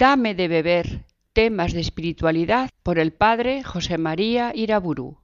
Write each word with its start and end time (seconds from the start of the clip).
Dame 0.00 0.34
de 0.34 0.48
beber, 0.48 1.04
temas 1.34 1.74
de 1.74 1.80
espiritualidad 1.80 2.70
por 2.82 2.98
el 2.98 3.12
padre 3.12 3.62
José 3.62 3.98
María 3.98 4.50
Iraburu. 4.54 5.19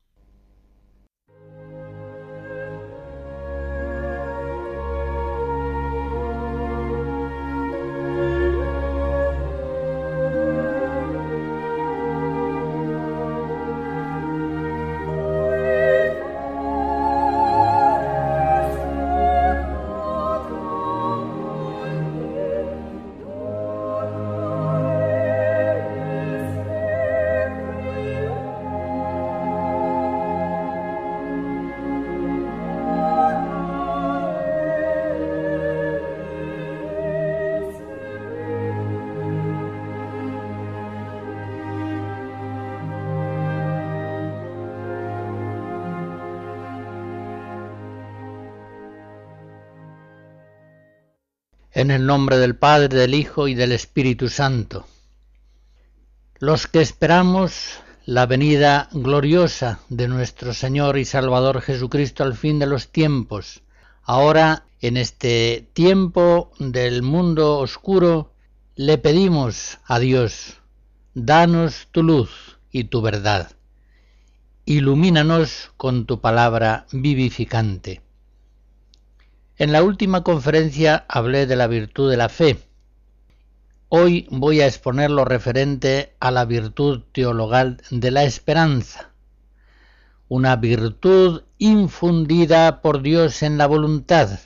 En 51.76 51.90
el 51.90 52.06
nombre 52.06 52.38
del 52.38 52.56
Padre, 52.56 52.96
del 52.96 53.12
Hijo 53.12 53.48
y 53.48 53.54
del 53.54 53.70
Espíritu 53.70 54.30
Santo. 54.30 54.86
Los 56.38 56.66
que 56.66 56.80
esperamos 56.80 57.80
la 58.06 58.24
venida 58.24 58.88
gloriosa 58.92 59.80
de 59.90 60.08
nuestro 60.08 60.54
Señor 60.54 60.96
y 60.96 61.04
Salvador 61.04 61.60
Jesucristo 61.60 62.24
al 62.24 62.34
fin 62.34 62.58
de 62.58 62.64
los 62.64 62.88
tiempos, 62.88 63.60
ahora 64.04 64.64
en 64.80 64.96
este 64.96 65.68
tiempo 65.74 66.50
del 66.58 67.02
mundo 67.02 67.58
oscuro, 67.58 68.32
le 68.74 68.96
pedimos 68.96 69.78
a 69.84 69.98
Dios, 69.98 70.62
danos 71.12 71.88
tu 71.92 72.02
luz 72.02 72.58
y 72.72 72.84
tu 72.84 73.02
verdad. 73.02 73.52
Ilumínanos 74.64 75.72
con 75.76 76.06
tu 76.06 76.22
palabra 76.22 76.86
vivificante. 76.90 78.05
En 79.58 79.72
la 79.72 79.82
última 79.82 80.22
conferencia 80.22 81.06
hablé 81.08 81.46
de 81.46 81.56
la 81.56 81.66
virtud 81.66 82.10
de 82.10 82.18
la 82.18 82.28
fe. 82.28 82.58
Hoy 83.88 84.28
voy 84.30 84.60
a 84.60 84.66
exponer 84.66 85.10
lo 85.10 85.24
referente 85.24 86.12
a 86.20 86.30
la 86.30 86.44
virtud 86.44 87.04
teologal 87.12 87.80
de 87.90 88.10
la 88.10 88.24
esperanza, 88.24 89.12
una 90.28 90.56
virtud 90.56 91.44
infundida 91.56 92.82
por 92.82 93.00
Dios 93.00 93.42
en 93.42 93.56
la 93.56 93.66
voluntad, 93.66 94.40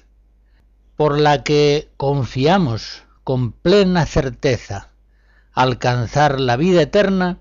por 0.95 1.19
la 1.19 1.43
que 1.43 1.89
confiamos 1.97 3.03
con 3.25 3.51
plena 3.51 4.07
certeza 4.07 4.91
alcanzar 5.53 6.39
la 6.39 6.57
vida 6.57 6.83
eterna 6.83 7.41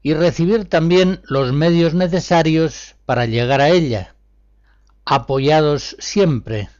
y 0.00 0.14
recibir 0.14 0.66
también 0.66 1.20
los 1.24 1.52
medios 1.52 1.92
necesarios 1.92 2.94
para 3.04 3.26
llegar 3.26 3.60
a 3.60 3.68
ella, 3.68 4.14
apoyados 5.04 5.94
siempre 5.98 6.70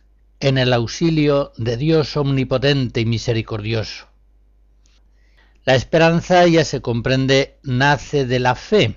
en 0.41 0.59
el 0.59 0.73
auxilio 0.73 1.53
de 1.57 1.77
Dios 1.77 2.17
omnipotente 2.17 3.01
y 3.01 3.07
misericordioso. 3.07 4.07
La 5.65 5.75
esperanza, 5.75 6.47
ya 6.47 6.65
se 6.65 6.81
comprende, 6.81 7.59
nace 7.63 8.27
de 8.27 8.39
la 8.39 8.55
fe. 8.55 8.97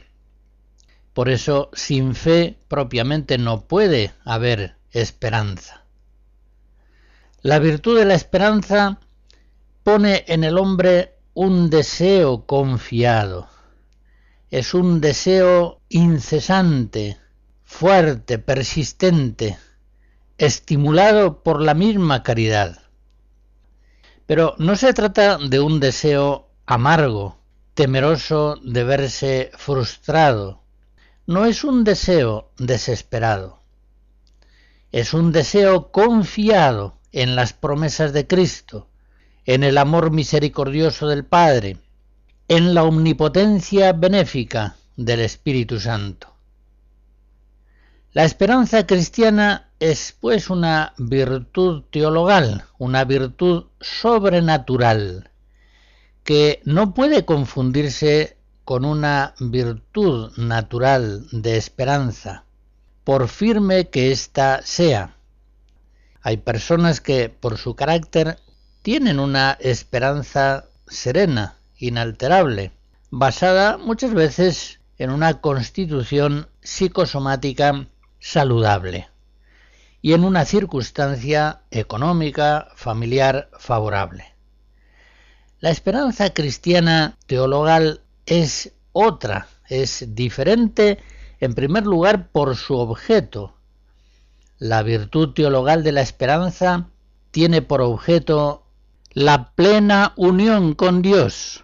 Por 1.14 1.30
eso, 1.30 1.70
sin 1.74 2.14
fe 2.14 2.60
propiamente 2.68 3.38
no 3.38 3.62
puede 3.62 4.12
haber 4.24 4.76
esperanza. 4.92 5.86
La 7.42 7.60
virtud 7.60 7.98
de 7.98 8.06
la 8.06 8.16
esperanza 8.16 9.00
pone 9.84 10.26
en 10.28 10.44
el 10.44 10.58
hombre 10.58 11.16
un 11.34 11.70
deseo 11.70 12.46
confiado. 12.46 13.48
Es 14.52 14.74
un 14.74 15.00
deseo 15.00 15.82
incesante, 15.90 17.18
fuerte, 17.64 18.40
persistente, 18.40 19.58
estimulado 20.40 21.44
por 21.44 21.62
la 21.62 21.74
misma 21.74 22.24
caridad. 22.24 22.80
Pero 24.26 24.56
no 24.58 24.76
se 24.76 24.94
trata 24.94 25.38
de 25.38 25.60
un 25.60 25.80
deseo 25.80 26.48
amargo, 26.66 27.38
temeroso 27.74 28.58
de 28.64 28.84
verse 28.84 29.52
frustrado. 29.58 30.64
No 31.28 31.46
es 31.46 31.64
un 31.64 31.84
deseo 31.84 32.52
desesperado. 32.58 33.60
Es 34.92 35.14
un 35.14 35.32
deseo 35.32 35.92
confiado 35.92 36.98
en 37.12 37.36
las 37.36 37.54
promesas 37.54 38.14
de 38.14 38.26
Cristo, 38.26 38.88
en 39.46 39.64
el 39.64 39.78
amor 39.78 40.10
misericordioso 40.10 41.08
del 41.08 41.26
Padre, 41.26 41.78
en 42.48 42.74
la 42.74 42.84
omnipotencia 42.84 43.94
benéfica 43.94 44.76
del 44.96 45.20
Espíritu 45.20 45.80
Santo. 45.80 46.34
La 48.14 48.24
esperanza 48.24 48.88
cristiana 48.88 49.69
es 49.80 50.14
pues 50.20 50.50
una 50.50 50.94
virtud 50.98 51.84
teologal, 51.90 52.66
una 52.78 53.06
virtud 53.06 53.68
sobrenatural, 53.80 55.32
que 56.26 56.62
no 56.66 56.94
puede 56.94 57.24
confundirse 57.24 58.36
con 58.66 58.84
una 58.84 59.36
virtud 59.40 60.38
natural 60.38 61.26
de 61.32 61.56
esperanza, 61.58 62.44
por 63.06 63.30
firme 63.30 63.90
que 63.90 64.12
ésta 64.12 64.62
sea. 64.64 65.16
Hay 66.22 66.38
personas 66.38 67.00
que, 67.00 67.30
por 67.30 67.58
su 67.58 67.76
carácter, 67.76 68.38
tienen 68.82 69.20
una 69.20 69.58
esperanza 69.62 70.66
serena, 70.88 71.56
inalterable, 71.78 72.74
basada 73.12 73.78
muchas 73.78 74.14
veces 74.14 74.82
en 74.98 75.12
una 75.12 75.40
constitución 75.40 76.50
psicosomática 76.62 77.88
saludable 78.20 79.09
y 80.02 80.14
en 80.14 80.24
una 80.24 80.46
circunstancia 80.46 81.62
económica, 81.72 82.70
familiar 82.76 83.50
favorable. 83.58 84.26
La 85.60 85.72
esperanza 85.72 86.34
cristiana 86.34 87.18
teologal 87.26 88.02
es 88.26 88.72
otra, 88.94 89.48
es 89.68 90.16
diferente 90.16 91.00
en 91.40 91.54
primer 91.54 91.86
lugar 91.86 92.30
por 92.30 92.56
su 92.56 92.76
objeto. 92.76 93.56
La 94.58 94.84
virtud 94.84 95.34
teologal 95.34 95.84
de 95.84 95.92
la 95.92 96.02
esperanza 96.02 96.88
tiene 97.32 97.62
por 97.62 97.82
objeto 97.82 98.64
la 99.12 99.52
plena 99.52 100.14
unión 100.16 100.76
con 100.76 101.02
Dios, 101.02 101.64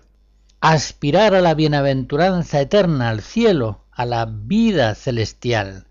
aspirar 0.59 1.35
a 1.35 1.41
la 1.41 1.53
bienaventuranza 1.53 2.59
eterna, 2.59 3.09
al 3.09 3.21
cielo, 3.21 3.81
a 3.91 4.05
la 4.05 4.25
vida 4.25 4.95
celestial. 4.95 5.87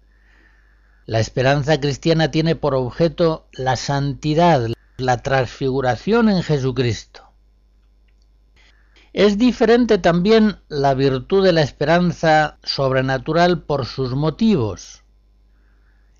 La 1.07 1.21
esperanza 1.21 1.79
cristiana 1.79 2.31
tiene 2.31 2.57
por 2.57 2.75
objeto 2.75 3.47
la 3.53 3.77
santidad, 3.77 4.69
la 4.97 5.19
transfiguración 5.19 6.31
en 6.31 6.43
Jesucristo. 6.43 7.25
Es 9.13 9.39
diferente 9.39 9.99
también 9.99 10.59
la 10.69 10.95
virtud 10.95 11.45
de 11.45 11.53
la 11.53 11.63
esperanza 11.63 12.59
sobrenatural 12.65 13.63
por 13.63 13.87
sus 13.87 14.15
motivos. 14.15 15.05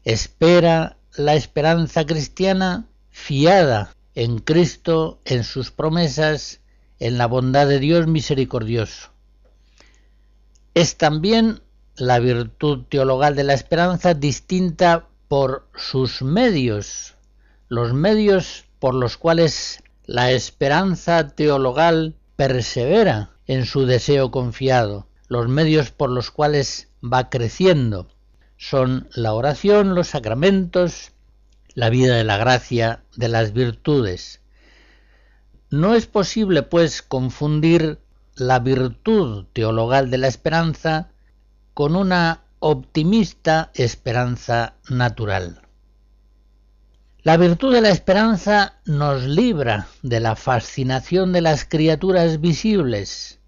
Espera 0.05 0.97
la 1.17 1.35
esperanza 1.35 2.05
cristiana 2.05 2.87
fiada 3.11 3.97
en 4.15 4.39
Cristo, 4.39 5.19
en 5.25 5.45
sus 5.45 5.71
promesas, 5.71 6.61
en 7.01 7.19
la 7.19 7.27
bondad 7.27 7.67
de 7.67 7.81
Dios 7.81 8.07
misericordioso. 8.07 9.11
Es 10.75 10.97
también 10.97 11.64
la 11.97 12.19
virtud 12.19 12.85
teologal 12.89 13.37
de 13.37 13.45
la 13.45 13.55
esperanza 13.55 14.15
distinta 14.15 15.07
por 15.29 15.69
sus 15.77 16.23
medios, 16.23 17.15
los 17.69 17.93
medios 17.93 18.65
por 18.81 18.95
los 18.95 19.17
cuales 19.17 19.83
la 20.05 20.33
esperanza 20.33 21.29
teologal 21.29 22.17
persevera 22.37 23.31
en 23.47 23.65
su 23.65 23.87
deseo 23.87 24.31
confiado, 24.31 25.07
los 25.29 25.49
medios 25.49 25.91
por 25.91 26.11
los 26.11 26.31
cuales 26.31 26.89
va 27.03 27.31
creciendo, 27.31 28.09
son 28.57 29.09
la 29.15 29.33
oración, 29.33 29.95
los 29.95 30.09
sacramentos, 30.09 31.13
la 31.75 31.91
vida 31.91 32.17
de 32.17 32.25
la 32.25 32.39
gracia, 32.39 33.05
de 33.17 33.29
las 33.29 33.53
virtudes. 33.53 34.41
No 35.71 35.95
es 35.95 36.07
posible, 36.07 36.63
pues, 36.63 37.03
confundir 37.03 37.99
la 38.37 38.59
virtud 38.59 39.47
teologal 39.53 40.11
de 40.11 40.19
la 40.19 40.29
esperanza 40.29 41.11
con 41.75 41.97
una 41.97 42.45
optimista 42.61 43.71
esperanza 43.75 44.75
natural. 44.89 45.61
La 47.23 47.37
virtud 47.37 47.73
de 47.75 47.81
la 47.81 47.91
esperanza 47.91 48.81
nos 48.85 49.25
libra 49.25 49.89
de 50.03 50.21
la 50.21 50.37
fascinación 50.37 51.33
de 51.33 51.41
las 51.41 51.65
criaturas 51.65 52.41
visibles 52.41 53.41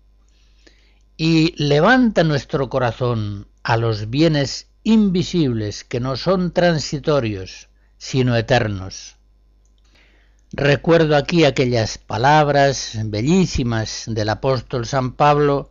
y 1.17 1.55
levanta 1.62 2.25
nuestro 2.25 2.69
corazón 2.69 3.46
a 3.62 3.76
los 3.76 4.11
bienes 4.11 4.69
invisibles 4.82 5.84
que 5.84 6.00
no 6.00 6.17
son 6.17 6.52
transitorios, 6.52 7.69
sino 7.99 8.37
eternos. 8.37 9.17
Recuerdo 10.52 11.17
aquí 11.17 11.44
aquellas 11.44 11.99
palabras 11.99 12.99
bellísimas 13.05 14.05
del 14.06 14.31
apóstol 14.31 14.87
San 14.87 15.12
Pablo 15.12 15.70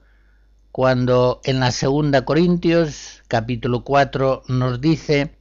cuando 0.75 1.39
en 1.45 1.61
la 1.61 1.71
segunda 1.71 2.25
Corintios 2.25 3.23
capítulo 3.29 3.85
4 3.85 4.43
nos 4.49 4.81
dice 4.81 5.33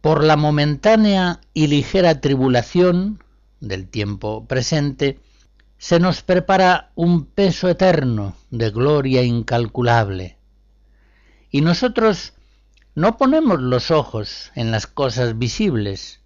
por 0.00 0.24
la 0.24 0.36
momentánea 0.36 1.40
y 1.54 1.68
ligera 1.68 2.20
tribulación 2.20 3.22
del 3.60 3.86
tiempo 3.86 4.44
presente, 4.48 5.20
se 5.78 6.00
nos 6.00 6.22
prepara 6.22 6.90
un 6.96 7.24
peso 7.24 7.68
eterno 7.68 8.34
de 8.50 8.70
gloria 8.70 9.22
incalculable. 9.22 10.38
Y 11.52 11.60
nosotros 11.60 12.32
no 12.96 13.18
ponemos 13.18 13.60
los 13.60 13.92
ojos 13.92 14.50
en 14.56 14.72
las 14.72 14.88
cosas 14.88 15.38
visibles, 15.38 16.18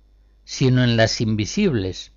sino 0.45 0.83
en 0.85 0.97
las 0.97 1.21
invisibles, 1.21 2.13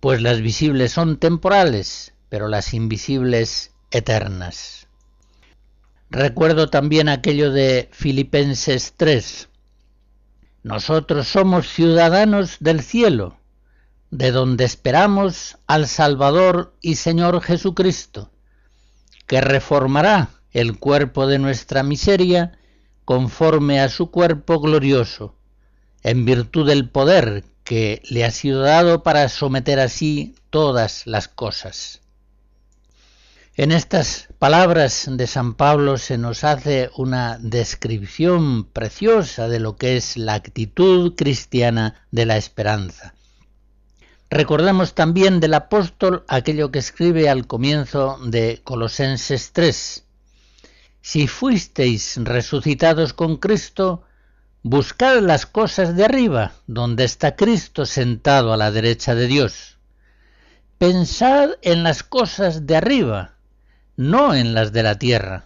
pues 0.00 0.20
las 0.20 0.40
visibles 0.40 0.90
son 0.90 1.18
temporales, 1.18 2.14
pero 2.28 2.48
las 2.48 2.74
invisibles 2.74 3.71
eternas. 3.92 4.88
Recuerdo 6.10 6.68
también 6.68 7.08
aquello 7.08 7.52
de 7.52 7.88
Filipenses 7.92 8.94
3, 8.96 9.48
nosotros 10.62 11.26
somos 11.26 11.68
ciudadanos 11.68 12.56
del 12.60 12.82
cielo, 12.82 13.36
de 14.10 14.30
donde 14.30 14.64
esperamos 14.64 15.56
al 15.66 15.88
Salvador 15.88 16.76
y 16.80 16.96
Señor 16.96 17.40
Jesucristo, 17.40 18.30
que 19.26 19.40
reformará 19.40 20.28
el 20.52 20.78
cuerpo 20.78 21.26
de 21.26 21.38
nuestra 21.38 21.82
miseria 21.82 22.58
conforme 23.04 23.80
a 23.80 23.88
su 23.88 24.10
cuerpo 24.10 24.60
glorioso, 24.60 25.34
en 26.02 26.24
virtud 26.24 26.68
del 26.68 26.88
poder 26.88 27.44
que 27.64 28.02
le 28.08 28.24
ha 28.24 28.30
sido 28.30 28.60
dado 28.60 29.02
para 29.02 29.28
someter 29.28 29.80
así 29.80 30.34
todas 30.50 31.06
las 31.06 31.26
cosas. 31.26 32.02
En 33.54 33.70
estas 33.70 34.28
palabras 34.38 35.10
de 35.10 35.26
San 35.26 35.52
Pablo 35.52 35.98
se 35.98 36.16
nos 36.16 36.42
hace 36.42 36.90
una 36.96 37.36
descripción 37.38 38.64
preciosa 38.64 39.46
de 39.46 39.60
lo 39.60 39.76
que 39.76 39.98
es 39.98 40.16
la 40.16 40.32
actitud 40.32 41.14
cristiana 41.16 42.06
de 42.10 42.24
la 42.24 42.38
esperanza. 42.38 43.12
Recordemos 44.30 44.94
también 44.94 45.38
del 45.38 45.52
apóstol 45.52 46.24
aquello 46.28 46.70
que 46.70 46.78
escribe 46.78 47.28
al 47.28 47.46
comienzo 47.46 48.16
de 48.24 48.62
Colosenses 48.64 49.52
3. 49.52 50.06
Si 51.02 51.26
fuisteis 51.26 52.16
resucitados 52.22 53.12
con 53.12 53.36
Cristo, 53.36 54.02
buscad 54.62 55.20
las 55.20 55.44
cosas 55.44 55.94
de 55.94 56.06
arriba, 56.06 56.52
donde 56.66 57.04
está 57.04 57.36
Cristo 57.36 57.84
sentado 57.84 58.54
a 58.54 58.56
la 58.56 58.70
derecha 58.70 59.14
de 59.14 59.26
Dios. 59.26 59.76
Pensad 60.78 61.50
en 61.60 61.82
las 61.82 62.02
cosas 62.02 62.66
de 62.66 62.76
arriba, 62.76 63.31
no 64.10 64.34
en 64.34 64.54
las 64.54 64.72
de 64.72 64.82
la 64.82 64.98
tierra. 64.98 65.44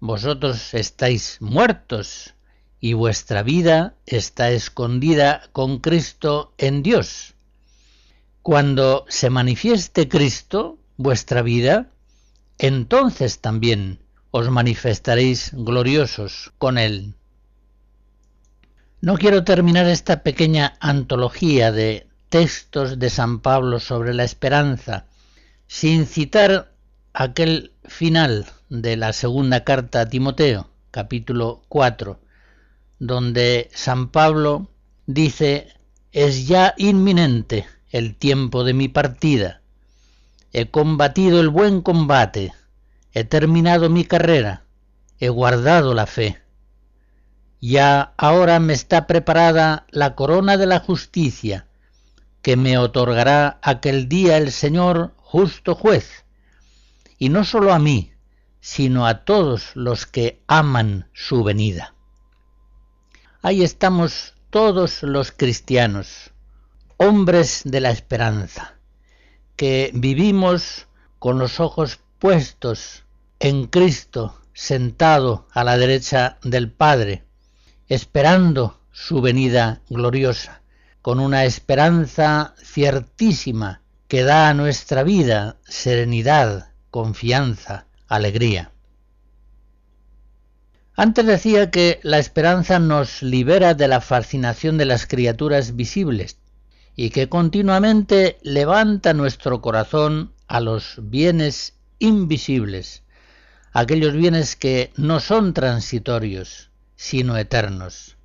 Vosotros 0.00 0.74
estáis 0.74 1.38
muertos 1.40 2.34
y 2.80 2.92
vuestra 2.92 3.42
vida 3.42 3.94
está 4.06 4.50
escondida 4.50 5.48
con 5.52 5.78
Cristo 5.78 6.52
en 6.58 6.82
Dios. 6.82 7.34
Cuando 8.42 9.04
se 9.08 9.30
manifieste 9.30 10.08
Cristo, 10.08 10.78
vuestra 10.96 11.42
vida, 11.42 11.88
entonces 12.58 13.40
también 13.40 13.98
os 14.30 14.50
manifestaréis 14.50 15.50
gloriosos 15.52 16.52
con 16.58 16.78
Él. 16.78 17.14
No 19.00 19.16
quiero 19.16 19.44
terminar 19.44 19.86
esta 19.86 20.22
pequeña 20.22 20.76
antología 20.80 21.72
de 21.72 22.06
textos 22.28 22.98
de 22.98 23.10
San 23.10 23.40
Pablo 23.40 23.80
sobre 23.80 24.12
la 24.12 24.24
esperanza 24.24 25.06
sin 25.66 26.06
citar 26.06 26.72
aquel 27.18 27.72
final 27.82 28.46
de 28.68 28.96
la 28.96 29.12
segunda 29.12 29.64
carta 29.64 30.02
a 30.02 30.06
Timoteo, 30.06 30.70
capítulo 30.92 31.64
4, 31.68 32.20
donde 33.00 33.68
San 33.74 34.10
Pablo 34.10 34.70
dice, 35.06 35.66
es 36.12 36.46
ya 36.46 36.74
inminente 36.76 37.66
el 37.90 38.14
tiempo 38.14 38.62
de 38.62 38.72
mi 38.72 38.86
partida. 38.86 39.62
He 40.52 40.70
combatido 40.70 41.40
el 41.40 41.48
buen 41.48 41.82
combate, 41.82 42.52
he 43.12 43.24
terminado 43.24 43.90
mi 43.90 44.04
carrera, 44.04 44.62
he 45.18 45.28
guardado 45.28 45.94
la 45.94 46.06
fe. 46.06 46.38
Ya 47.60 48.12
ahora 48.16 48.60
me 48.60 48.74
está 48.74 49.08
preparada 49.08 49.86
la 49.90 50.14
corona 50.14 50.56
de 50.56 50.66
la 50.66 50.78
justicia, 50.78 51.66
que 52.42 52.56
me 52.56 52.78
otorgará 52.78 53.58
aquel 53.60 54.08
día 54.08 54.36
el 54.36 54.52
Señor 54.52 55.14
justo 55.16 55.74
juez 55.74 56.27
y 57.18 57.28
no 57.28 57.44
sólo 57.44 57.72
a 57.72 57.78
mí, 57.78 58.12
sino 58.60 59.06
a 59.06 59.24
todos 59.24 59.74
los 59.74 60.06
que 60.06 60.42
aman 60.46 61.08
su 61.12 61.44
venida. 61.44 61.94
Ahí 63.42 63.62
estamos 63.62 64.34
todos 64.50 65.02
los 65.02 65.32
cristianos, 65.32 66.32
hombres 66.96 67.62
de 67.64 67.80
la 67.80 67.90
esperanza, 67.90 68.74
que 69.56 69.90
vivimos 69.94 70.86
con 71.18 71.38
los 71.38 71.60
ojos 71.60 72.00
puestos 72.18 73.04
en 73.40 73.66
Cristo 73.66 74.40
sentado 74.52 75.46
a 75.52 75.62
la 75.62 75.78
derecha 75.78 76.38
del 76.42 76.70
Padre, 76.70 77.24
esperando 77.88 78.80
su 78.90 79.20
venida 79.20 79.82
gloriosa, 79.88 80.62
con 81.02 81.20
una 81.20 81.44
esperanza 81.44 82.54
ciertísima 82.62 83.82
que 84.08 84.24
da 84.24 84.48
a 84.48 84.54
nuestra 84.54 85.04
vida 85.04 85.56
serenidad, 85.64 86.67
confianza, 86.90 87.86
alegría. 88.06 88.72
Antes 90.94 91.26
decía 91.26 91.70
que 91.70 92.00
la 92.02 92.18
esperanza 92.18 92.80
nos 92.80 93.22
libera 93.22 93.74
de 93.74 93.86
la 93.86 94.00
fascinación 94.00 94.78
de 94.78 94.84
las 94.84 95.06
criaturas 95.06 95.76
visibles 95.76 96.38
y 96.96 97.10
que 97.10 97.28
continuamente 97.28 98.38
levanta 98.42 99.14
nuestro 99.14 99.60
corazón 99.60 100.32
a 100.48 100.58
los 100.58 100.96
bienes 101.00 101.74
invisibles, 102.00 103.04
aquellos 103.72 104.14
bienes 104.14 104.56
que 104.56 104.90
no 104.96 105.20
son 105.20 105.54
transitorios, 105.54 106.70
sino 106.96 107.36
eternos. 107.36 108.16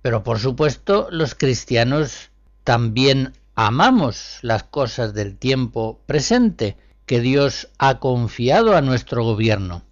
Pero 0.00 0.22
por 0.22 0.38
supuesto 0.38 1.08
los 1.10 1.34
cristianos 1.34 2.30
también 2.62 3.34
amamos 3.54 4.38
las 4.40 4.62
cosas 4.62 5.12
del 5.12 5.36
tiempo 5.36 6.00
presente 6.06 6.78
que 7.06 7.20
Dios 7.20 7.68
ha 7.78 7.98
confiado 7.98 8.76
a 8.76 8.80
nuestro 8.80 9.24
gobierno. 9.24 9.82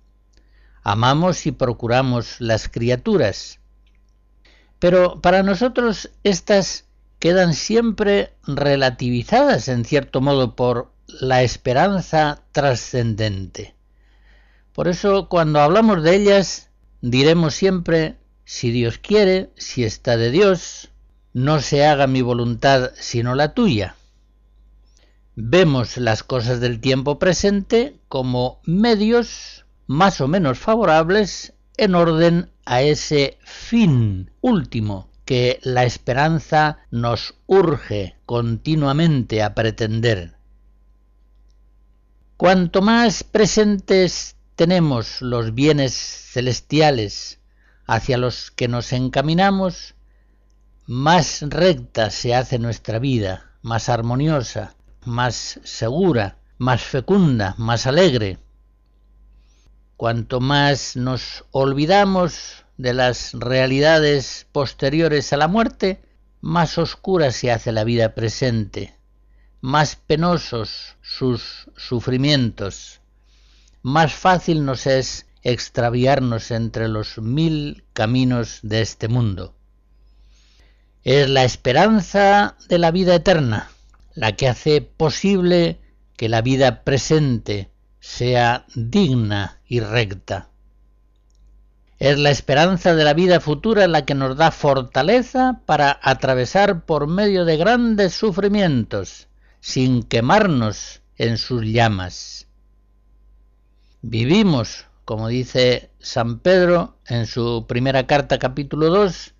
Amamos 0.82 1.46
y 1.46 1.52
procuramos 1.52 2.40
las 2.40 2.68
criaturas. 2.68 3.60
Pero 4.78 5.20
para 5.20 5.42
nosotros 5.42 6.10
estas 6.24 6.86
quedan 7.18 7.54
siempre 7.54 8.32
relativizadas 8.46 9.68
en 9.68 9.84
cierto 9.84 10.20
modo 10.20 10.56
por 10.56 10.92
la 11.06 11.42
esperanza 11.42 12.42
trascendente. 12.50 13.74
Por 14.72 14.88
eso 14.88 15.28
cuando 15.28 15.60
hablamos 15.60 16.02
de 16.02 16.16
ellas 16.16 16.70
diremos 17.00 17.54
siempre, 17.54 18.16
si 18.44 18.70
Dios 18.70 18.98
quiere, 18.98 19.50
si 19.56 19.84
está 19.84 20.16
de 20.16 20.30
Dios, 20.30 20.90
no 21.32 21.60
se 21.60 21.86
haga 21.86 22.06
mi 22.06 22.22
voluntad 22.22 22.90
sino 22.94 23.34
la 23.34 23.54
tuya 23.54 23.94
vemos 25.34 25.96
las 25.96 26.22
cosas 26.22 26.60
del 26.60 26.80
tiempo 26.80 27.18
presente 27.18 27.98
como 28.08 28.60
medios 28.64 29.64
más 29.86 30.20
o 30.20 30.28
menos 30.28 30.58
favorables 30.58 31.54
en 31.76 31.94
orden 31.94 32.50
a 32.64 32.82
ese 32.82 33.38
fin 33.42 34.30
último 34.40 35.10
que 35.24 35.60
la 35.62 35.84
esperanza 35.84 36.78
nos 36.90 37.34
urge 37.46 38.16
continuamente 38.26 39.42
a 39.42 39.54
pretender. 39.54 40.36
Cuanto 42.36 42.82
más 42.82 43.24
presentes 43.24 44.36
tenemos 44.56 45.22
los 45.22 45.54
bienes 45.54 45.94
celestiales 45.94 47.40
hacia 47.86 48.18
los 48.18 48.50
que 48.50 48.68
nos 48.68 48.92
encaminamos, 48.92 49.94
más 50.86 51.42
recta 51.42 52.10
se 52.10 52.34
hace 52.34 52.58
nuestra 52.58 52.98
vida, 52.98 53.52
más 53.62 53.88
armoniosa, 53.88 54.74
más 55.04 55.60
segura, 55.64 56.38
más 56.58 56.82
fecunda, 56.82 57.54
más 57.58 57.86
alegre. 57.86 58.38
Cuanto 59.96 60.40
más 60.40 60.96
nos 60.96 61.44
olvidamos 61.50 62.64
de 62.76 62.94
las 62.94 63.32
realidades 63.34 64.46
posteriores 64.52 65.32
a 65.32 65.36
la 65.36 65.48
muerte, 65.48 66.02
más 66.40 66.78
oscura 66.78 67.30
se 67.30 67.52
hace 67.52 67.72
la 67.72 67.84
vida 67.84 68.14
presente, 68.14 68.96
más 69.60 69.96
penosos 69.96 70.96
sus 71.02 71.70
sufrimientos, 71.76 73.00
más 73.82 74.12
fácil 74.12 74.64
nos 74.64 74.86
es 74.86 75.26
extraviarnos 75.42 76.50
entre 76.50 76.88
los 76.88 77.18
mil 77.18 77.84
caminos 77.92 78.60
de 78.62 78.80
este 78.80 79.08
mundo. 79.08 79.54
Es 81.04 81.28
la 81.28 81.44
esperanza 81.44 82.56
de 82.68 82.78
la 82.78 82.92
vida 82.92 83.14
eterna 83.16 83.68
la 84.14 84.32
que 84.32 84.48
hace 84.48 84.80
posible 84.82 85.80
que 86.16 86.28
la 86.28 86.42
vida 86.42 86.84
presente 86.84 87.70
sea 88.00 88.66
digna 88.74 89.60
y 89.66 89.80
recta. 89.80 90.48
Es 91.98 92.18
la 92.18 92.30
esperanza 92.30 92.94
de 92.94 93.04
la 93.04 93.14
vida 93.14 93.38
futura 93.38 93.86
la 93.86 94.04
que 94.04 94.14
nos 94.14 94.36
da 94.36 94.50
fortaleza 94.50 95.60
para 95.66 96.00
atravesar 96.02 96.84
por 96.84 97.06
medio 97.06 97.44
de 97.44 97.56
grandes 97.56 98.12
sufrimientos, 98.12 99.28
sin 99.60 100.02
quemarnos 100.02 101.02
en 101.16 101.38
sus 101.38 101.64
llamas. 101.64 102.48
Vivimos, 104.00 104.86
como 105.04 105.28
dice 105.28 105.90
San 106.00 106.40
Pedro 106.40 106.96
en 107.06 107.26
su 107.26 107.66
primera 107.68 108.08
carta 108.08 108.40
capítulo 108.40 108.88
2, 108.90 109.34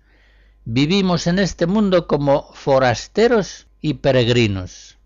vivimos 0.63 1.27
en 1.27 1.39
este 1.39 1.67
mundo 1.67 2.07
como 2.07 2.53
forasteros 2.53 3.67
y 3.83 3.95
peregrinos. 3.95 4.97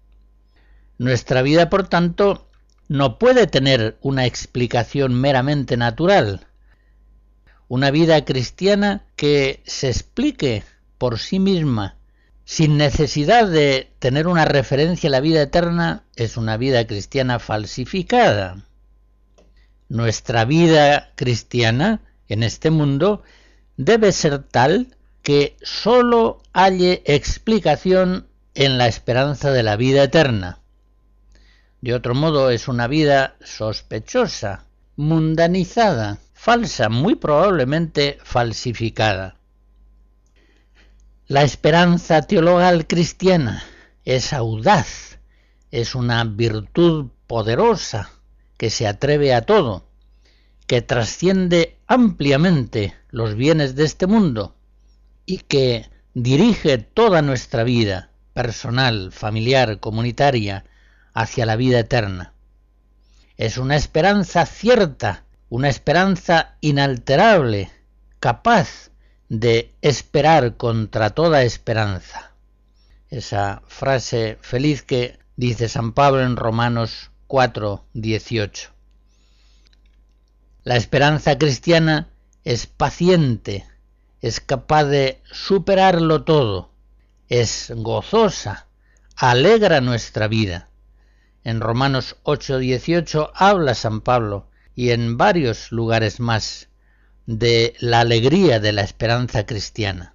Nuestra 1.00 1.42
vida, 1.42 1.70
por 1.70 1.88
tanto, 1.90 2.48
no 2.88 3.18
puede 3.18 3.48
tener 3.48 3.98
una 4.02 4.26
explicación 4.26 5.20
meramente 5.20 5.78
natural, 5.78 6.46
una 7.68 7.90
vida 7.92 8.24
cristiana 8.24 9.04
que 9.16 9.64
se 9.66 9.90
explique 9.90 10.64
por 11.00 11.18
sí 11.18 11.40
misma, 11.40 11.98
sin 12.46 12.78
necesidad 12.78 13.48
de 13.48 13.92
tener 13.98 14.28
una 14.28 14.46
referencia 14.46 15.10
a 15.10 15.12
la 15.12 15.22
vida 15.22 15.42
eterna, 15.42 16.04
es 16.16 16.38
una 16.38 16.56
vida 16.56 16.86
cristiana 16.86 17.40
falsificada. 17.40 18.64
Nuestra 19.90 20.46
vida 20.46 21.14
cristiana 21.16 22.02
en 22.28 22.44
este 22.44 22.70
mundo 22.70 23.24
debe 23.76 24.12
ser 24.12 24.44
tal 24.44 24.96
que 25.24 25.58
sólo 25.64 26.44
halle 26.54 27.02
explicación 27.06 28.27
en 28.58 28.80
la 28.80 28.88
esperanza 28.88 29.52
de 29.52 29.62
la 29.62 29.76
vida 29.76 30.02
eterna. 30.02 30.62
De 31.80 31.94
otro 31.94 32.16
modo 32.16 32.50
es 32.50 32.68
una 32.68 32.88
vida 32.88 33.36
sospechosa, 33.40 34.66
mundanizada, 34.96 36.18
falsa, 36.34 36.90
muy 36.90 37.14
probablemente 37.14 38.18
falsificada. 38.24 39.38
La 41.28 41.44
esperanza 41.44 42.24
teologal 42.24 42.88
cristiana 42.88 43.64
es 44.06 44.34
audaz, 44.34 45.20
es 45.70 45.94
una 45.94 46.24
virtud 46.24 47.12
poderosa 47.28 48.10
que 48.58 48.72
se 48.72 48.88
atreve 48.88 49.36
a 49.36 49.44
todo, 49.44 49.88
que 50.66 50.82
trasciende 50.82 51.78
ampliamente 51.86 52.96
los 53.12 53.36
bienes 53.36 53.76
de 53.76 53.86
este 53.86 54.08
mundo 54.08 54.56
y 55.28 55.38
que 55.38 55.92
dirige 56.16 56.80
toda 56.80 57.22
nuestra 57.22 57.64
vida 57.64 58.10
personal, 58.38 59.12
familiar, 59.12 59.80
comunitaria, 59.80 60.64
hacia 61.12 61.48
la 61.48 61.56
vida 61.56 61.80
eterna. 61.80 62.34
Es 63.36 63.58
una 63.58 63.76
esperanza 63.76 64.46
cierta 64.46 65.24
una 65.50 65.70
esperanza 65.70 66.56
inalterable, 66.62 67.72
capaz 68.20 68.92
de 69.28 69.74
esperar 69.82 70.56
contra 70.56 71.12
toda 71.12 71.42
esperanza. 71.42 72.34
Esa 73.10 73.64
frase 73.68 74.38
feliz 74.42 74.84
que 74.84 75.18
dice 75.36 75.68
San 75.68 75.94
Pablo 75.94 76.22
en 76.22 76.36
Romanos 76.36 77.10
4, 77.26 77.86
18. 77.94 78.70
La 80.64 80.76
esperanza 80.76 81.40
cristiana 81.40 82.10
es 82.44 82.68
paciente, 82.68 83.66
es 84.22 84.42
capaz 84.42 84.84
de 84.84 85.22
superarlo 85.32 86.24
todo, 86.24 86.72
es 87.30 87.72
gozosa, 87.76 88.68
alegra 89.16 89.82
nuestra 89.82 90.28
vida. 90.28 90.70
En 91.44 91.62
Romanos 91.62 92.18
8, 92.24 92.60
18 92.60 93.32
habla 93.34 93.74
San 93.74 94.02
Pablo 94.02 94.48
y 94.76 94.92
en 94.92 95.18
varios 95.18 95.72
lugares 95.72 96.20
más 96.20 96.70
de 97.26 97.76
la 97.80 98.02
alegría 98.02 98.60
de 98.60 98.74
la 98.74 98.82
esperanza 98.82 99.46
cristiana. 99.46 100.14